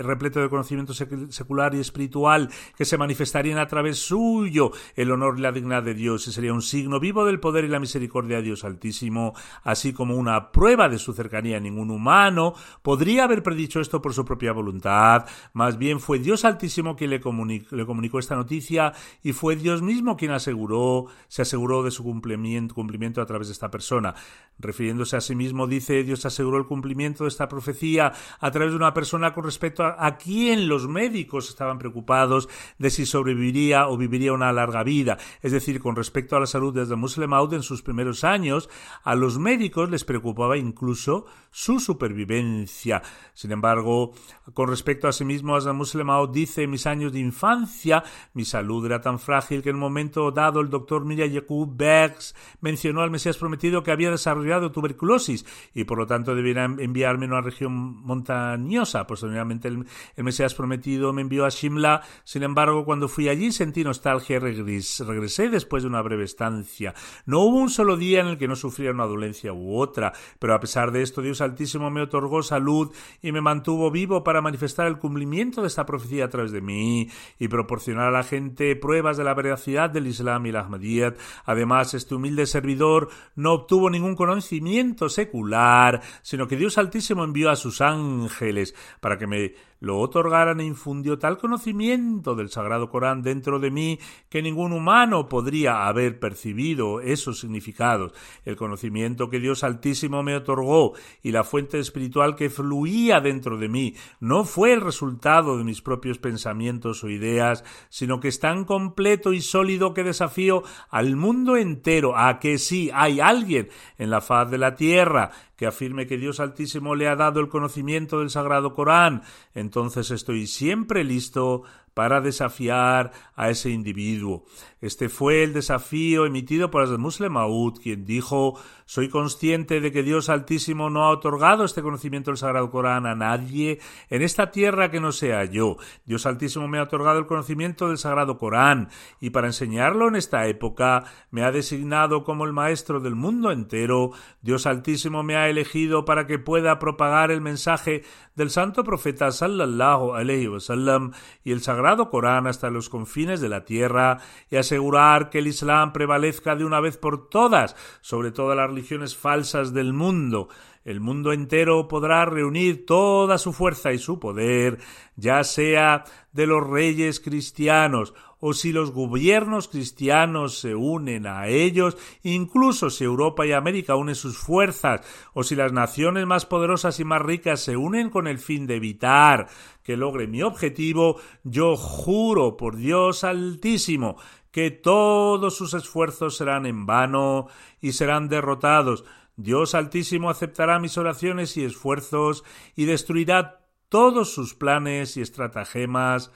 [0.03, 5.41] repleto de conocimiento secular y espiritual, que se manifestarían a través suyo el honor y
[5.41, 8.43] la dignidad de Dios, y sería un signo vivo del poder y la misericordia de
[8.43, 9.33] Dios Altísimo,
[9.63, 11.59] así como una prueba de su cercanía.
[11.59, 16.95] Ningún humano podría haber predicho esto por su propia voluntad, más bien fue Dios Altísimo
[16.95, 18.93] quien le comunicó, le comunicó esta noticia
[19.23, 23.53] y fue Dios mismo quien aseguró, se aseguró de su cumplimiento, cumplimiento a través de
[23.53, 24.15] esta persona.
[24.59, 28.77] Refiriéndose a sí mismo, dice Dios aseguró el cumplimiento de esta profecía a través de
[28.77, 34.33] una persona con respecto a, quien los médicos estaban preocupados de si sobreviviría o viviría
[34.33, 35.17] una larga vida.
[35.41, 38.69] Es decir, con respecto a la salud desde Muslim en sus primeros años,
[39.03, 43.01] a los médicos les preocupaba incluso su supervivencia.
[43.33, 44.11] Sin embargo,
[44.53, 48.03] con respecto a sí mismo, Hazrat Muslim dice, en mis años de infancia,
[48.33, 52.35] mi salud era tan frágil que en un momento dado el doctor Mirya Yakub Bergs
[52.61, 57.29] mencionó al Mesías prometido que había desarrollado tuberculosis y por lo tanto debía enviarme a
[57.29, 59.05] una región montañosa.
[59.07, 59.85] Posteriormente el,
[60.15, 62.01] el Mesías prometido me envió a Shimla.
[62.23, 66.93] Sin embargo, cuando fui allí sentí nostalgia y regresé después de una breve estancia.
[67.25, 70.53] No hubo un solo día en el que no sufriera una dolencia u otra, pero
[70.53, 72.91] a pesar de esto Dios Altísimo me otorgó salud
[73.21, 77.09] y me mantuvo vivo para manifestar el cumplimiento de esta profecía a través de mí
[77.37, 81.17] y proporcionar a la gente pruebas de la veracidad del Islam y la Ahmadiyyat.
[81.45, 87.57] Además, este humilde servidor no obtuvo ningún conocimiento secular, sino que Dios Altísimo envió a
[87.57, 93.59] sus ángeles para que me lo otorgaran e infundió tal conocimiento del Sagrado Corán dentro
[93.59, 98.13] de mí que ningún humano podría haber percibido esos significados.
[98.43, 103.69] El conocimiento que Dios Altísimo me otorgó y la fuente espiritual que fluía dentro de
[103.69, 108.65] mí no fue el resultado de mis propios pensamientos o ideas, sino que es tan
[108.65, 114.19] completo y sólido que desafío al mundo entero a que sí hay alguien en la
[114.29, 118.29] faz de la tierra que afirme que Dios Altísimo le ha dado el conocimiento del
[118.29, 119.23] Sagrado Corán,
[119.55, 121.63] entonces estoy siempre listo
[121.95, 124.45] para desafiar a ese individuo.
[124.81, 128.59] Este fue el desafío emitido por el Muslim Maud, quien dijo
[128.89, 133.13] Soy consciente de que Dios Altísimo no ha otorgado este conocimiento del Sagrado Corán a
[133.13, 133.79] nadie
[134.09, 135.77] en esta tierra que no sea yo.
[136.05, 140.47] Dios Altísimo me ha otorgado el conocimiento del Sagrado Corán y para enseñarlo en esta
[140.47, 144.09] época me ha designado como el maestro del mundo entero.
[144.41, 148.01] Dios Altísimo me ha elegido para que pueda propagar el mensaje
[148.35, 151.11] del santo profeta sallallahu alaihi wasallam
[151.43, 154.17] y el sagrado Corán hasta los confines de la tierra
[154.49, 159.17] y asegurar que el Islam prevalezca de una vez por todas sobre todas las religiones
[159.17, 160.47] falsas del mundo.
[160.85, 164.79] El mundo entero podrá reunir toda su fuerza y su poder,
[165.17, 171.97] ya sea de los reyes cristianos o si los gobiernos cristianos se unen a ellos,
[172.23, 175.01] incluso si Europa y América unen sus fuerzas,
[175.33, 178.77] o si las naciones más poderosas y más ricas se unen con el fin de
[178.77, 179.49] evitar
[179.83, 184.15] que logre mi objetivo, yo juro por Dios Altísimo
[184.51, 187.47] que todos sus esfuerzos serán en vano
[187.81, 189.05] y serán derrotados.
[189.35, 192.43] Dios Altísimo aceptará mis oraciones y esfuerzos
[192.75, 196.31] y destruirá todos sus planes y estratagemas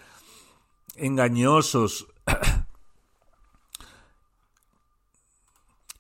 [0.96, 2.08] engañosos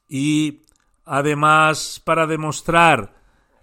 [0.07, 0.61] y
[1.05, 3.16] además para demostrar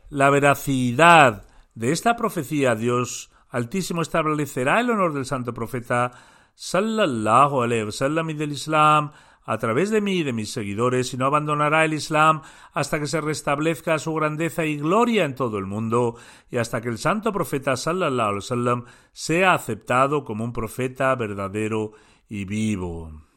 [0.09, 6.13] la veracidad de esta profecía Dios Altísimo establecerá el honor del santo profeta
[6.61, 9.13] sallallahu alaihi wasallam y del Islam
[9.47, 12.43] a través de mí y de mis seguidores y no abandonará el Islam
[12.75, 16.17] hasta que se restablezca su grandeza y gloria en todo el mundo
[16.51, 21.93] y hasta que el santo profeta sallallahu alaihi wasallam sea aceptado como un profeta verdadero
[22.29, 23.30] y vivo.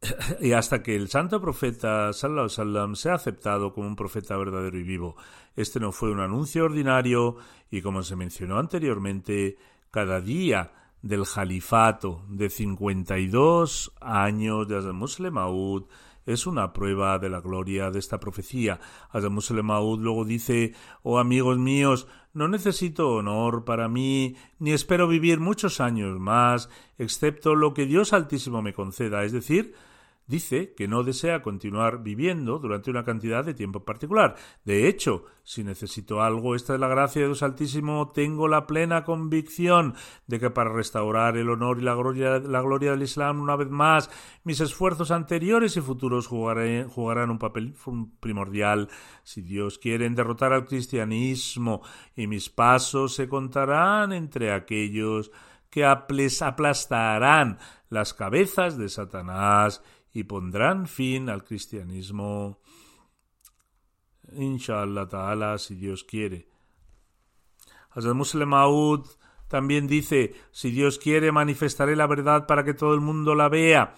[0.40, 4.82] y hasta que el santo profeta sallallahu wasallam sea aceptado como un profeta verdadero y
[4.82, 5.16] vivo.
[5.56, 7.36] Este no fue un anuncio ordinario
[7.70, 9.58] y como se mencionó anteriormente,
[9.90, 10.72] cada día
[11.02, 15.84] del califato de 52 años de Muslim Maud
[16.26, 18.78] es una prueba de la gloria de esta profecía.
[19.30, 25.40] Muslim Maud luego dice, oh amigos míos, no necesito honor para mí, ni espero vivir
[25.40, 29.74] muchos años más, excepto lo que Dios Altísimo me conceda, es decir,
[30.26, 34.36] dice que no desea continuar viviendo durante una cantidad de tiempo particular.
[34.64, 39.04] De hecho, si necesito algo, esta es la gracia de Dios Altísimo, tengo la plena
[39.04, 39.94] convicción
[40.28, 43.68] de que para restaurar el honor y la gloria, la gloria del Islam una vez
[43.70, 44.10] más,
[44.44, 47.74] mis esfuerzos anteriores y futuros jugarán un papel
[48.20, 48.88] primordial.
[49.24, 51.82] Si Dios quiere derrotar al cristianismo
[52.14, 55.32] y mis pasos se contarán entre aquellos
[55.70, 57.58] que aplastarán
[57.88, 59.82] las cabezas de Satanás
[60.12, 62.60] y pondrán fin al cristianismo
[64.32, 66.48] inshallah ta'ala, si Dios quiere.
[67.90, 69.06] Hazrat Muslim Maud
[69.48, 73.94] también dice, si Dios quiere, manifestaré la verdad para que todo el mundo la vea.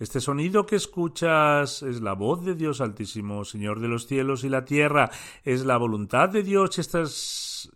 [0.00, 4.48] Este sonido que escuchas es la voz de Dios Altísimo, Señor de los cielos y
[4.48, 5.10] la tierra.
[5.44, 6.78] Es la voluntad de Dios.
[6.78, 7.04] Esta,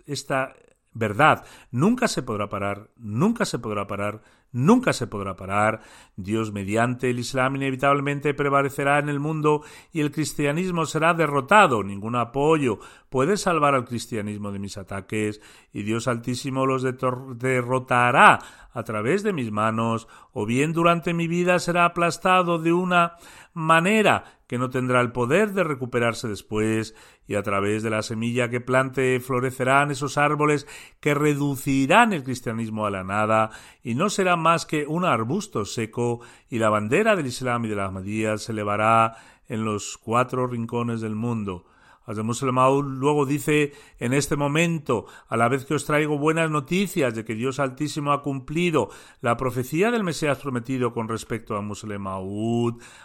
[0.06, 0.56] esta
[0.92, 4.22] verdad nunca se podrá parar, nunca se podrá parar,
[4.54, 5.82] nunca se podrá parar.
[6.16, 11.82] Dios mediante el Islam inevitablemente prevalecerá en el mundo y el cristianismo será derrotado.
[11.82, 12.78] Ningún apoyo
[13.10, 15.42] puede salvar al cristianismo de mis ataques
[15.72, 18.38] y Dios Altísimo los derrotará
[18.72, 23.14] a través de mis manos o bien durante mi vida será aplastado de una
[23.54, 26.94] manera que no tendrá el poder de recuperarse después,
[27.26, 30.66] y a través de la semilla que plante florecerán esos árboles
[31.00, 33.50] que reducirán el cristianismo a la nada,
[33.82, 36.20] y no será más que un arbusto seco,
[36.50, 39.16] y la bandera del Islam y de la Ahmadiyya se elevará
[39.48, 41.64] en los cuatro rincones del mundo.
[42.06, 47.34] Luego dice en este momento, a la vez que os traigo buenas noticias de que
[47.34, 48.90] Dios Altísimo ha cumplido
[49.20, 52.04] la profecía del Mesías prometido con respecto a Muslim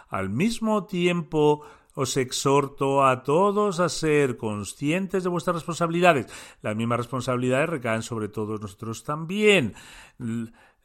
[0.08, 6.26] al mismo tiempo os exhorto a todos a ser conscientes de vuestras responsabilidades.
[6.62, 9.74] Las mismas responsabilidades recaen sobre todos nosotros también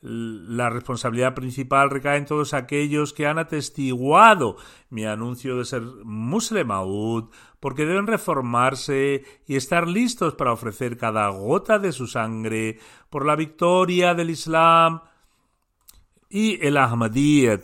[0.01, 4.57] la responsabilidad principal recae en todos aquellos que han atestiguado
[4.89, 7.29] mi anuncio de ser muslemaud,
[7.59, 12.79] porque deben reformarse y estar listos para ofrecer cada gota de su sangre
[13.09, 15.01] por la victoria del Islam
[16.29, 17.63] y el Ahmadiyyat.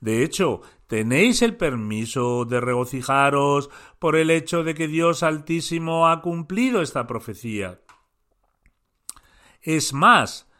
[0.00, 6.20] De hecho, tenéis el permiso de regocijaros por el hecho de que Dios Altísimo ha
[6.20, 7.80] cumplido esta profecía.
[9.60, 10.50] Es más,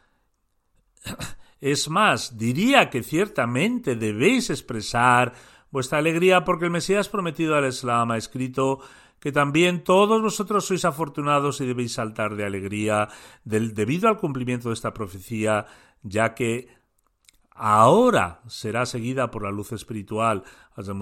[1.61, 5.33] es más, diría que ciertamente debéis expresar
[5.71, 8.79] vuestra alegría porque el Mesías prometido al Islam ha escrito
[9.19, 13.07] que también todos vosotros sois afortunados y debéis saltar de alegría
[13.45, 15.65] del, debido al cumplimiento de esta profecía,
[16.03, 16.67] ya que
[17.55, 20.43] ahora será seguida por la luz espiritual.
[20.75, 20.97] Hazrat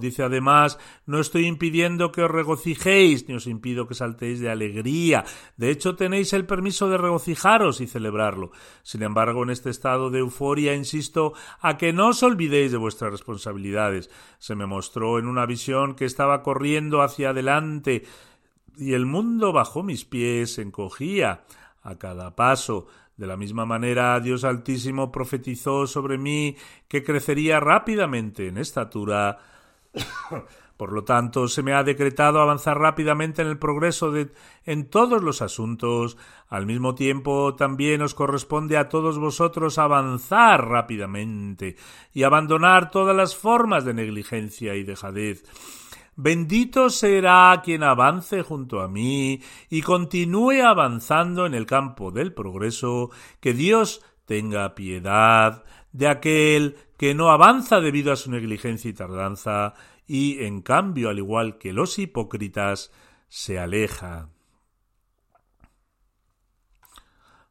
[0.00, 5.24] dice además, no estoy impidiendo que os regocijéis, ni os impido que saltéis de alegría.
[5.56, 8.50] De hecho, tenéis el permiso de regocijaros y celebrarlo.
[8.82, 13.12] Sin embargo, en este estado de euforia, insisto a que no os olvidéis de vuestras
[13.12, 14.10] responsabilidades.
[14.38, 18.04] Se me mostró en una visión que estaba corriendo hacia adelante
[18.76, 21.44] y el mundo bajo mis pies encogía
[21.82, 22.86] a cada paso.
[23.16, 26.56] De la misma manera, Dios Altísimo profetizó sobre mí
[26.88, 29.38] que crecería rápidamente en estatura.
[30.76, 34.32] Por lo tanto, se me ha decretado avanzar rápidamente en el progreso de,
[34.64, 36.16] en todos los asuntos.
[36.48, 41.76] Al mismo tiempo, también os corresponde a todos vosotros avanzar rápidamente
[42.12, 45.44] y abandonar todas las formas de negligencia y dejadez.
[46.16, 53.10] Bendito será quien avance junto a mí y continúe avanzando en el campo del progreso,
[53.40, 59.74] que Dios tenga piedad de aquel que no avanza debido a su negligencia y tardanza,
[60.06, 62.92] y en cambio, al igual que los hipócritas,
[63.28, 64.28] se aleja.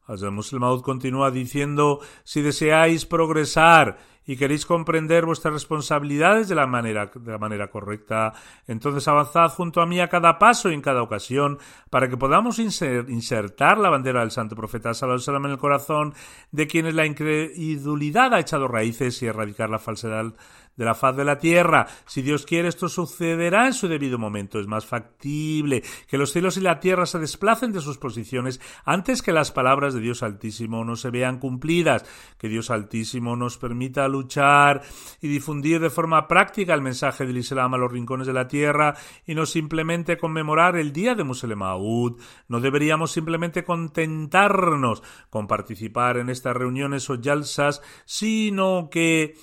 [0.06, 0.34] Hazrat
[0.82, 7.38] continúa diciendo, si deseáis progresar y queréis comprender vuestras responsabilidades de la manera, de la
[7.38, 8.34] manera correcta,
[8.68, 11.60] entonces avanzad junto a mí a cada paso y en cada ocasión
[11.90, 16.14] para que podamos insertar la bandera del santo profeta Sallallahu en el corazón
[16.52, 20.34] de quienes la incredulidad ha echado raíces y erradicar la falsedad
[20.76, 21.88] de la faz de la tierra.
[22.06, 24.60] Si Dios quiere, esto sucederá en su debido momento.
[24.60, 29.22] Es más factible que los cielos y la tierra se desplacen de sus posiciones antes
[29.22, 32.06] que las palabras de Dios Altísimo no se vean cumplidas.
[32.38, 34.82] Que Dios Altísimo nos permita luchar
[35.22, 38.96] y difundir de forma práctica el mensaje del Islam a los rincones de la tierra
[39.26, 42.20] y no simplemente conmemorar el día de Musulemaud.
[42.48, 49.36] No deberíamos simplemente contentarnos con participar en estas reuniones o yalsas, sino que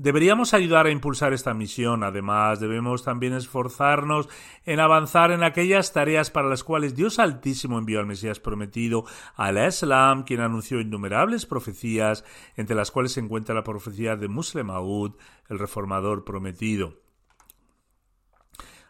[0.00, 2.04] Deberíamos ayudar a impulsar esta misión.
[2.04, 4.30] Además, debemos también esforzarnos
[4.64, 9.04] en avanzar en aquellas tareas para las cuales Dios Altísimo envió al Mesías prometido,
[9.36, 12.24] al Islam, quien anunció innumerables profecías,
[12.56, 15.16] entre las cuales se encuentra la profecía de Muslim Aoud,
[15.50, 16.94] el reformador prometido.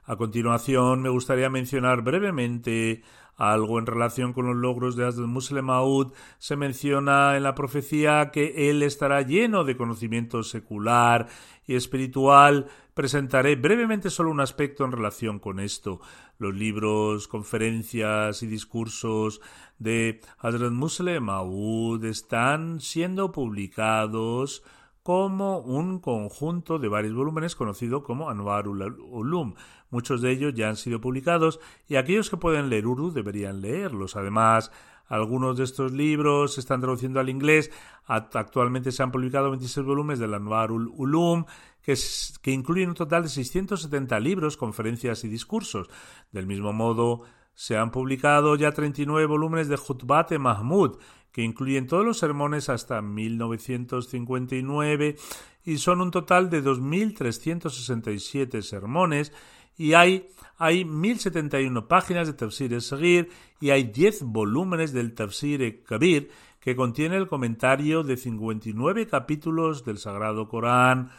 [0.04, 3.02] A continuación, me gustaría mencionar brevemente
[3.40, 6.12] algo en relación con los logros de Hazrat Muslim Maud.
[6.38, 11.26] Se menciona en la profecía que él estará lleno de conocimiento secular
[11.66, 12.66] y espiritual.
[12.92, 16.02] Presentaré brevemente solo un aspecto en relación con esto.
[16.38, 19.40] Los libros, conferencias y discursos
[19.78, 24.62] de Hazrat Muslim Maud están siendo publicados
[25.02, 29.54] como un conjunto de varios volúmenes conocido como Anwarul Ulum.
[29.90, 34.16] Muchos de ellos ya han sido publicados y aquellos que pueden leer Urdu deberían leerlos.
[34.16, 34.70] Además,
[35.10, 37.72] algunos de estos libros se están traduciendo al inglés.
[38.06, 41.46] Actualmente se han publicado 26 volúmenes del Anwarul Ulum,
[41.82, 41.98] que,
[42.40, 45.90] que incluyen un total de 670 libros, conferencias y discursos.
[46.30, 47.22] Del mismo modo,
[47.54, 50.98] se han publicado ya 39 volúmenes de Jutbat Mahmud,
[51.32, 55.16] que incluyen todos los sermones hasta 1959
[55.64, 59.32] y son un total de 2.367 sermones
[59.80, 60.28] y hay,
[60.58, 67.16] hay 1.071 páginas de Tafsir Seguir y hay 10 volúmenes del Tafsir Kabir que contiene
[67.16, 71.12] el comentario de 59 capítulos del Sagrado Corán.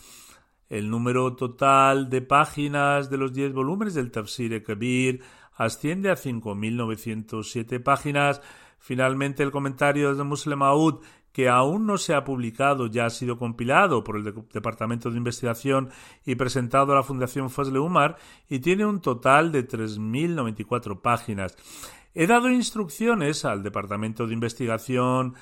[0.69, 5.23] El número total de páginas de los 10 volúmenes del Tafsir Kabir
[5.57, 8.43] asciende a 5.907 páginas
[8.83, 11.01] Finalmente, el comentario de Muslim Aoud,
[11.31, 15.89] que aún no se ha publicado, ya ha sido compilado por el Departamento de Investigación
[16.25, 18.17] y presentado a la Fundación Fazle Umar
[18.49, 21.55] y tiene un total de 3.094 páginas.
[22.13, 25.35] He dado instrucciones al Departamento de Investigación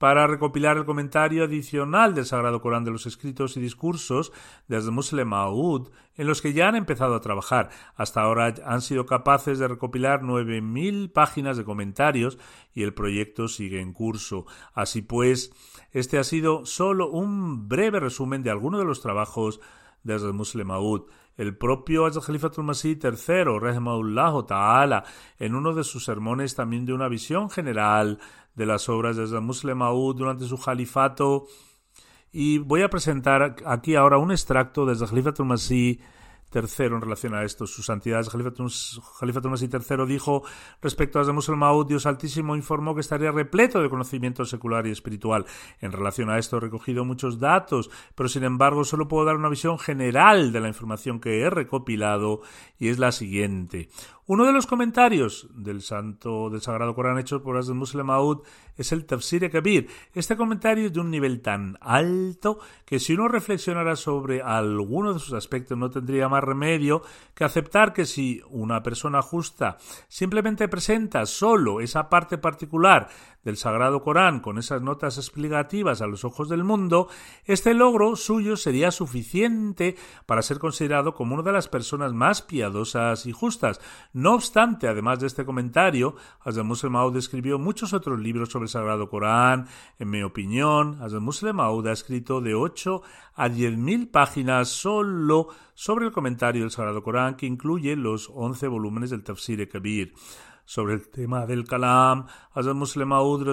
[0.00, 4.32] para recopilar el comentario adicional del Sagrado Corán de los escritos y discursos
[4.66, 7.68] desde Muslim Aoud, en los que ya han empezado a trabajar.
[7.96, 12.38] Hasta ahora han sido capaces de recopilar 9.000 páginas de comentarios
[12.72, 14.46] y el proyecto sigue en curso.
[14.72, 15.52] Así pues,
[15.90, 19.60] este ha sido solo un breve resumen de algunos de los trabajos
[20.02, 21.10] desde Muslim Aoud.
[21.36, 25.04] El propio Hazrat Khalifatul Masih III, Rahimahullah Ta'ala,
[25.38, 28.18] en uno de sus sermones también de una visión general
[28.54, 31.46] de las obras de Muslim Maud durante su califato.
[32.32, 36.00] Y voy a presentar aquí ahora un extracto desde Khalifatul Masih
[36.50, 37.66] tercero en relación a esto.
[37.66, 40.42] Su santidad Khalifatul Masih III dijo
[40.82, 45.46] respecto a Muslim Maud, Dios Altísimo informó que estaría repleto de conocimiento secular y espiritual.
[45.80, 49.48] En relación a esto he recogido muchos datos, pero sin embargo solo puedo dar una
[49.48, 52.42] visión general de la información que he recopilado
[52.78, 53.88] y es la siguiente.
[54.32, 58.06] Uno de los comentarios del santo del Sagrado Corán hecho por Asad Muslim
[58.76, 59.88] es el Tafsir Kabir.
[60.14, 65.18] Este comentario es de un nivel tan alto que si uno reflexionara sobre alguno de
[65.18, 67.02] sus aspectos no tendría más remedio
[67.34, 73.08] que aceptar que si una persona justa simplemente presenta solo esa parte particular
[73.42, 77.08] del Sagrado Corán con esas notas explicativas a los ojos del mundo,
[77.46, 83.26] este logro suyo sería suficiente para ser considerado como una de las personas más piadosas
[83.26, 83.80] y justas.
[84.20, 86.14] No obstante, además de este comentario,
[86.44, 89.66] Hazem Muslim Maud escribió muchos otros libros sobre el Sagrado Corán.
[89.98, 93.00] En mi opinión, Hazem Muslim Maud ha escrito de 8
[93.36, 99.08] a 10.000 páginas solo sobre el comentario del Sagrado Corán, que incluye los 11 volúmenes
[99.08, 100.12] del Tafsir Kabir
[100.66, 102.26] sobre el tema del Kalam.
[102.52, 103.48] Hazrat Muslim Maud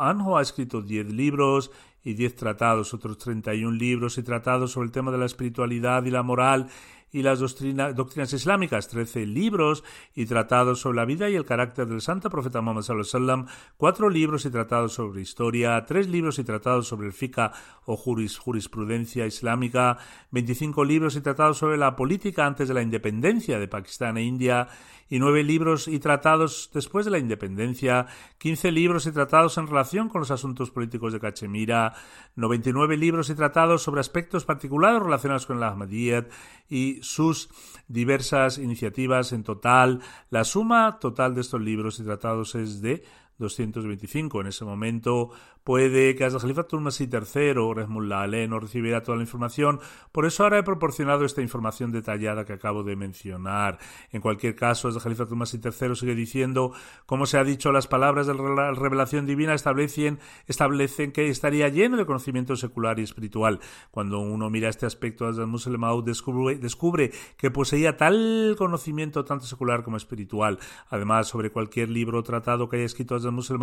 [0.00, 1.70] anhu ha escrito 10 libros
[2.02, 6.10] y 10 tratados, otros 31 libros y tratados sobre el tema de la espiritualidad y
[6.10, 6.68] la moral
[7.12, 9.84] y las doctrinas islámicas, 13 libros
[10.14, 13.46] y tratados sobre la vida y el carácter del santo profeta Muhammad sallallahu
[13.76, 17.52] cuatro libros y tratados sobre historia, tres libros y tratados sobre el fiqh
[17.84, 19.98] o jurisprudencia islámica,
[20.30, 24.68] 25 libros y tratados sobre la política antes de la independencia de Pakistán e India
[25.12, 28.06] y nueve libros y tratados después de la independencia,
[28.38, 31.92] 15 libros y tratados en relación con los asuntos políticos de Cachemira,
[32.36, 36.28] 99 libros y tratados sobre aspectos particulares relacionados con la Ahmadiyyat
[36.70, 37.50] y sus
[37.88, 40.00] diversas iniciativas en total.
[40.30, 43.04] La suma total de estos libros y tratados es de
[43.36, 44.40] 225.
[44.40, 45.30] En ese momento
[45.64, 49.80] puede que Hazrat Khalifatul Masih III, Rahmullah Ale, no recibiera toda la información.
[50.10, 53.78] Por eso ahora he proporcionado esta información detallada que acabo de mencionar.
[54.10, 56.72] En cualquier caso, Hazrat Khalifatul Masih III sigue diciendo,
[57.06, 61.96] como se ha dicho, las palabras de la revelación divina establecen, establecen que estaría lleno
[61.96, 63.60] de conocimiento secular y espiritual.
[63.90, 69.82] Cuando uno mira este aspecto, Hazrat Muslim descubre, descubre que poseía tal conocimiento tanto secular
[69.82, 70.58] como espiritual.
[70.88, 73.62] Además, sobre cualquier libro o tratado que haya escrito Hazrat Muslim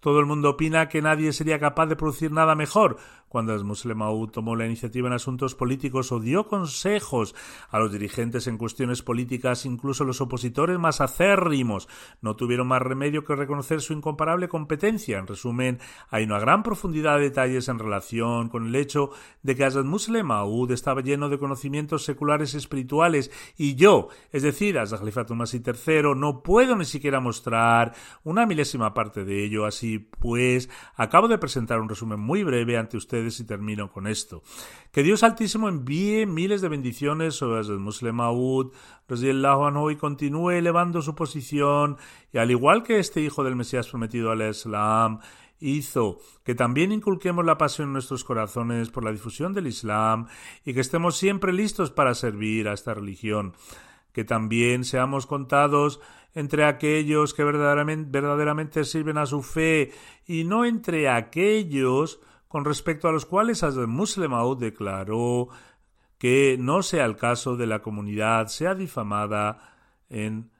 [0.00, 2.96] todo el mundo opina que nadie sería capaz de producir nada mejor.
[3.28, 3.98] Cuando el Muslim
[4.32, 7.34] tomó la iniciativa en asuntos políticos o dio consejos
[7.68, 11.88] a los dirigentes en cuestiones políticas, incluso los opositores más acérrimos,
[12.22, 15.18] no tuvieron más remedio que reconocer su incomparable competencia.
[15.18, 19.10] En resumen, hay una gran profundidad de detalles en relación con el hecho
[19.42, 20.30] de que Hazrat Muslim
[20.70, 26.42] estaba lleno de conocimientos seculares espirituales y yo, es decir, Hazrat Khalifatul Masih III, no
[26.42, 29.66] puedo ni siquiera mostrar una milésima parte de ello.
[29.66, 34.42] Así pues, acabo de presentar un resumen muy breve ante ustedes y termino con esto.
[34.92, 38.72] Que Dios Altísimo envíe miles de bendiciones sobre el Muslim Maud,
[39.10, 41.96] y continúe elevando su posición,
[42.32, 45.18] y al igual que este hijo del Mesías prometido al Islam,
[45.60, 50.26] hizo que también inculquemos la pasión en nuestros corazones por la difusión del Islam
[50.64, 53.54] y que estemos siempre listos para servir a esta religión,
[54.12, 56.00] que también seamos contados
[56.38, 59.90] entre aquellos que verdaderamente, sirven a su fe
[60.24, 65.48] y no entre aquellos con respecto a los cuales Hazrat Muslim declaró
[66.16, 69.74] que no sea el caso de la comunidad sea difamada
[70.08, 70.50] en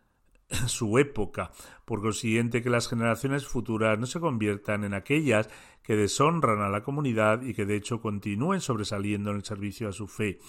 [0.67, 1.53] su época,
[1.85, 5.49] por consiguiente que las generaciones futuras no se conviertan en aquellas
[5.85, 9.93] que deshonran a la comunidad y que de hecho continúen sobresaliendo en el servicio a
[9.93, 10.41] su fe.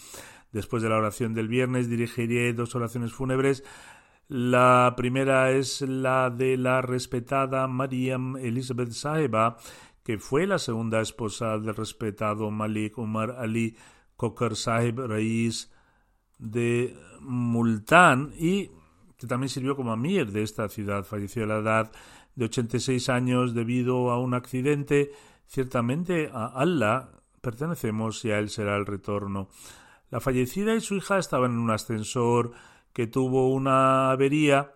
[0.52, 3.64] Después de la oración del viernes dirigiré dos oraciones fúnebres.
[4.30, 9.58] La primera es la de la respetada Mariam Elizabeth Saheba,
[10.04, 13.76] que fue la segunda esposa del respetado Malik Umar Ali
[14.16, 15.72] Kokar Sahib Rais
[16.38, 18.70] de Multan y
[19.18, 21.06] que también sirvió como amir de esta ciudad.
[21.06, 21.92] Falleció a la edad
[22.36, 25.12] de 86 años debido a un accidente.
[25.48, 27.10] Ciertamente a Allah
[27.42, 29.50] pertenecemos y a Él será el retorno.
[30.12, 32.52] La fallecida y su hija estaban en un ascensor
[32.94, 34.74] que tuvo una avería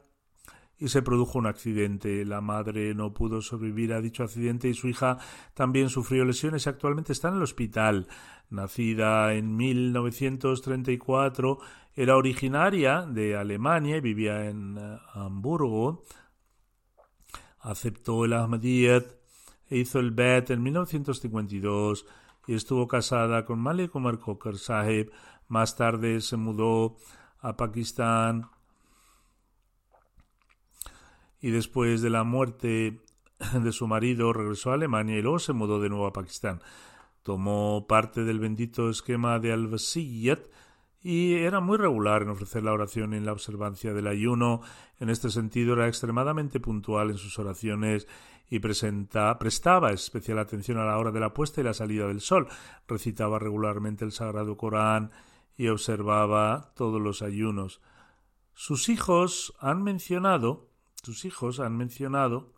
[0.77, 2.25] y se produjo un accidente.
[2.25, 5.17] La madre no pudo sobrevivir a dicho accidente y su hija
[5.53, 8.07] también sufrió lesiones y actualmente está en el hospital.
[8.49, 11.59] Nacida en 1934,
[11.95, 16.03] era originaria de Alemania y vivía en eh, Hamburgo.
[17.59, 19.05] Aceptó el Ahmadiyyat
[19.69, 22.05] e hizo el Bet en 1952
[22.45, 24.19] y estuvo casada con Malik Omar
[24.57, 25.11] Sahib.
[25.47, 26.97] Más tarde se mudó
[27.43, 28.49] a Pakistán
[31.41, 33.01] y después de la muerte
[33.61, 36.61] de su marido regresó a Alemania y luego se mudó de nuevo a Pakistán.
[37.21, 40.39] Tomó parte del bendito esquema de al-Wasiyyat
[41.01, 44.61] y era muy regular en ofrecer la oración y en la observancia del ayuno.
[44.99, 48.07] En este sentido era extremadamente puntual en sus oraciones
[48.49, 52.21] y presenta, prestaba especial atención a la hora de la puesta y la salida del
[52.21, 52.47] sol.
[52.87, 55.11] Recitaba regularmente el Sagrado Corán
[55.57, 57.81] y observaba todos los ayunos.
[58.53, 60.69] Sus hijos han mencionado,
[61.01, 62.53] sus hijos han mencionado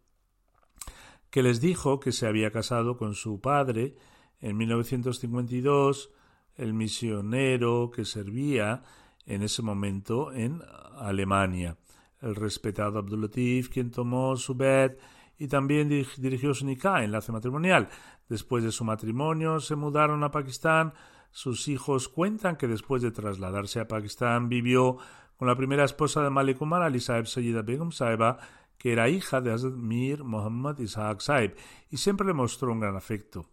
[1.29, 3.95] que les dijo que se había casado con su padre
[4.39, 6.11] en 1952
[6.55, 8.83] el misionero que servía
[9.25, 10.61] en ese momento en
[10.97, 11.77] Alemania.
[12.21, 14.97] El respetado Abdulatif, quien tomó su bed
[15.37, 17.89] y también dirigió su nikah, enlace matrimonial.
[18.29, 20.93] Después de su matrimonio se mudaron a Pakistán.
[21.36, 24.95] Sus hijos cuentan que después de trasladarse a Pakistán vivió
[25.36, 28.38] con la primera esposa de Malik Umar, Ali Saeb Sayyida Begum Saeba,
[28.77, 31.57] que era hija de Hazrat Mir Muhammad Ishaq Saeb,
[31.89, 33.49] y siempre le mostró un gran afecto.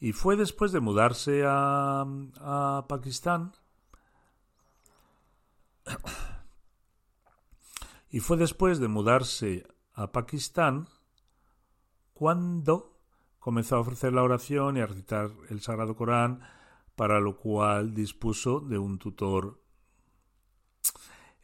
[0.00, 3.52] Y fue después de mudarse a Pakistán.
[8.10, 9.64] y fue después de mudarse
[9.94, 10.88] a Pakistán
[12.14, 12.98] cuando
[13.38, 16.42] comenzó a ofrecer la oración y a recitar el Sagrado Corán,
[16.96, 19.60] para lo cual dispuso de un tutor.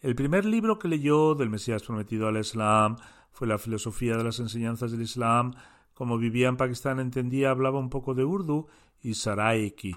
[0.00, 2.96] El primer libro que leyó del Mesías prometido al Islam
[3.32, 5.54] fue la filosofía de las enseñanzas del Islam
[5.98, 8.68] como vivía en Pakistán entendía, hablaba un poco de urdu
[9.02, 9.96] y saraiki.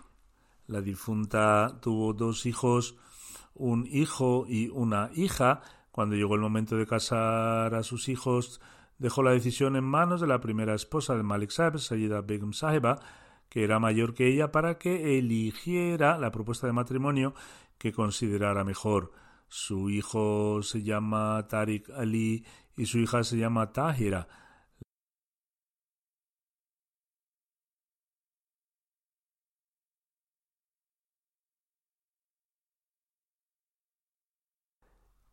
[0.66, 2.98] La difunta tuvo dos hijos,
[3.54, 5.62] un hijo y una hija.
[5.92, 8.62] Cuando llegó el momento de casar a sus hijos,
[8.98, 12.98] dejó la decisión en manos de la primera esposa de Malik Saeb, Sayyida Begum Saheba,
[13.52, 17.34] que era mayor que ella, para que eligiera la propuesta de matrimonio
[17.78, 19.12] que considerara mejor.
[19.50, 22.46] Su hijo se llama Tariq Ali
[22.78, 24.28] y su hija se llama Tahira.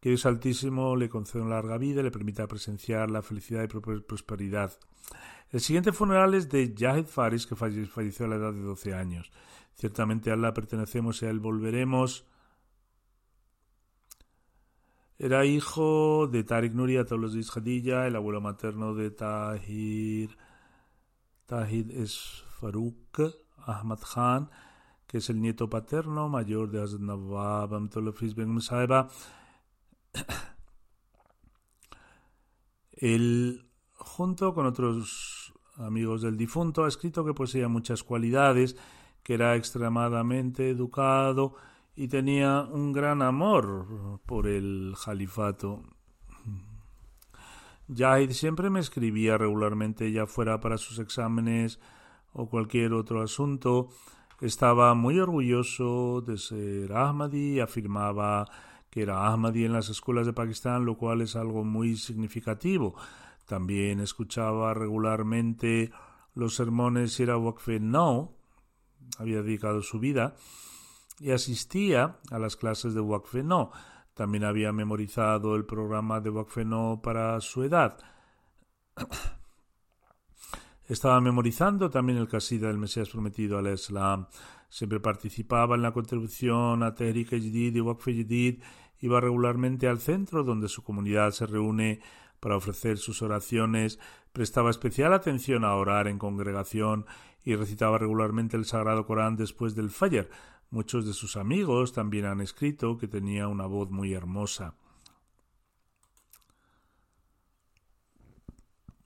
[0.00, 3.66] que Dios Altísimo le conceda una larga vida y le permita presenciar la felicidad y
[3.68, 4.72] prosperidad.
[5.50, 9.30] El siguiente funeral es de Yahid Faris, que falleció a la edad de 12 años.
[9.74, 12.26] Ciertamente a Allah pertenecemos y a él volveremos.
[15.18, 20.36] Era hijo de Tariq Nuri los Khadija, el abuelo materno de Tahir.
[21.46, 22.44] Tahir es
[23.56, 24.50] Ahmad Khan,
[25.06, 27.70] que es el nieto paterno mayor de Hazrat Nawab
[28.34, 29.08] Ben Musaiba
[32.92, 35.37] Él, junto con otros
[35.78, 38.76] amigos del difunto, ha escrito que poseía muchas cualidades,
[39.22, 41.54] que era extremadamente educado
[41.96, 45.82] y tenía un gran amor por el califato.
[47.94, 51.80] Jahid siempre me escribía regularmente, ya fuera para sus exámenes
[52.32, 53.88] o cualquier otro asunto.
[54.40, 58.46] Estaba muy orgulloso de ser Ahmadi afirmaba
[58.90, 62.94] que era Ahmadi en las escuelas de Pakistán, lo cual es algo muy significativo.
[63.48, 65.90] También escuchaba regularmente
[66.34, 67.36] los sermones y era
[67.80, 68.36] no,
[69.18, 70.36] había dedicado su vida,
[71.18, 73.00] y asistía a las clases de
[73.42, 73.70] no.
[74.12, 76.30] También había memorizado el programa de
[76.66, 77.96] no para su edad.
[80.86, 84.26] Estaba memorizando también el Casida del Mesías prometido al Islam.
[84.68, 88.62] Siempre participaba en la contribución a Tehrik Jadid y Waqf Jadid.
[89.00, 92.02] Iba regularmente al centro donde su comunidad se reúne
[92.40, 93.98] para ofrecer sus oraciones.
[94.32, 97.06] Prestaba especial atención a orar en congregación
[97.44, 100.28] y recitaba regularmente el Sagrado Corán después del Fajr.
[100.70, 104.74] Muchos de sus amigos también han escrito que tenía una voz muy hermosa.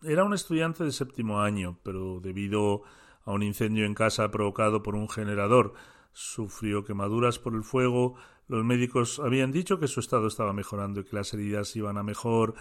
[0.03, 2.83] Era un estudiante de séptimo año, pero debido
[3.25, 5.75] a un incendio en casa provocado por un generador,
[6.13, 8.17] sufrió quemaduras por el fuego.
[8.49, 12.03] Los médicos habían dicho que su estado estaba mejorando y que las heridas iban a
[12.03, 12.55] mejor.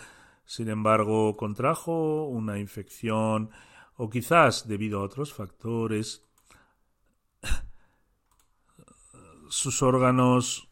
[0.46, 3.52] Sin embargo, contrajo una infección
[3.96, 6.24] o quizás debido a otros factores
[9.52, 10.70] sus órganos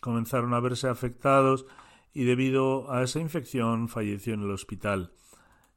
[0.00, 1.66] comenzaron a verse afectados
[2.12, 5.12] y debido a esa infección falleció en el hospital.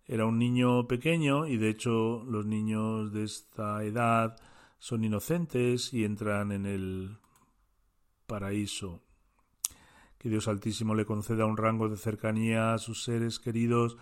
[0.05, 4.35] Era un niño pequeño y de hecho los niños de esta edad
[4.77, 7.17] son inocentes y entran en el
[8.27, 9.06] paraíso.
[10.27, 13.97] Que Dios Altísimo le conceda un rango de cercanía a sus seres queridos.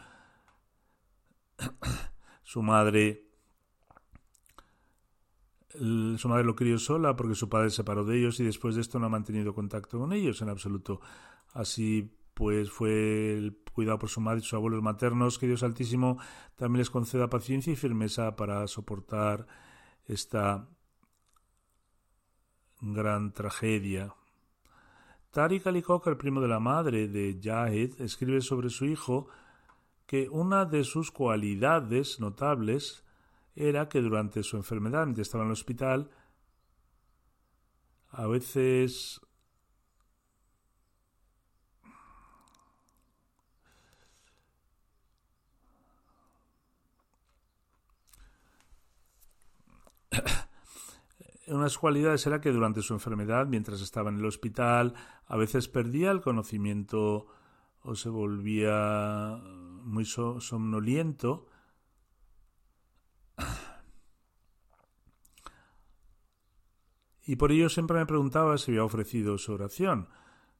[2.41, 3.29] su madre
[5.69, 8.81] su madre lo crió sola porque su padre se separó de ellos y después de
[8.81, 10.99] esto no ha mantenido contacto con ellos en absoluto.
[11.53, 16.17] Así pues fue el cuidado por su madre y sus abuelos maternos, que Dios Altísimo
[16.55, 19.45] también les conceda paciencia y firmeza para soportar
[20.07, 20.67] esta
[22.81, 24.15] gran tragedia.
[25.35, 29.27] Tariq Ali el primo de la madre de Jahid, escribe sobre su hijo
[30.05, 33.03] que una de sus cualidades notables
[33.53, 36.09] era que durante su enfermedad, mientras estaba en el hospital,
[38.11, 39.19] a veces
[51.47, 54.93] una de sus cualidades era que durante su enfermedad, mientras estaba en el hospital,
[55.27, 57.27] a veces perdía el conocimiento
[57.81, 59.39] o se volvía
[59.83, 61.47] muy somnoliento.
[67.27, 70.09] Y por ello siempre me preguntaba si había ofrecido su oración.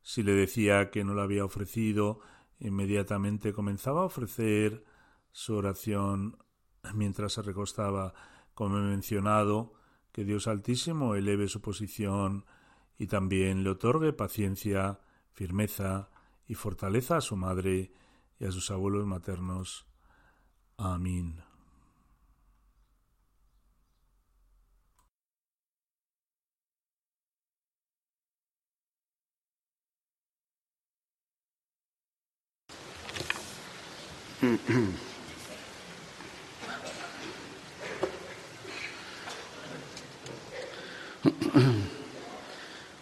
[0.02, 2.20] Si le decía que no la había ofrecido,
[2.60, 4.84] inmediatamente comenzaba a ofrecer
[5.32, 6.38] su oración
[6.94, 8.14] mientras se recostaba.
[8.54, 9.75] Como he mencionado,
[10.16, 12.46] que Dios Altísimo eleve su posición
[12.98, 15.02] y también le otorgue paciencia,
[15.34, 16.10] firmeza
[16.48, 17.92] y fortaleza a su madre
[18.40, 19.86] y a sus abuelos maternos.
[20.78, 21.44] Amén.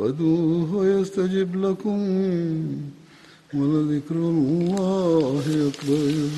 [0.00, 1.98] وادعوه يستجب لكم
[3.54, 6.28] ولذكر الله أكبر.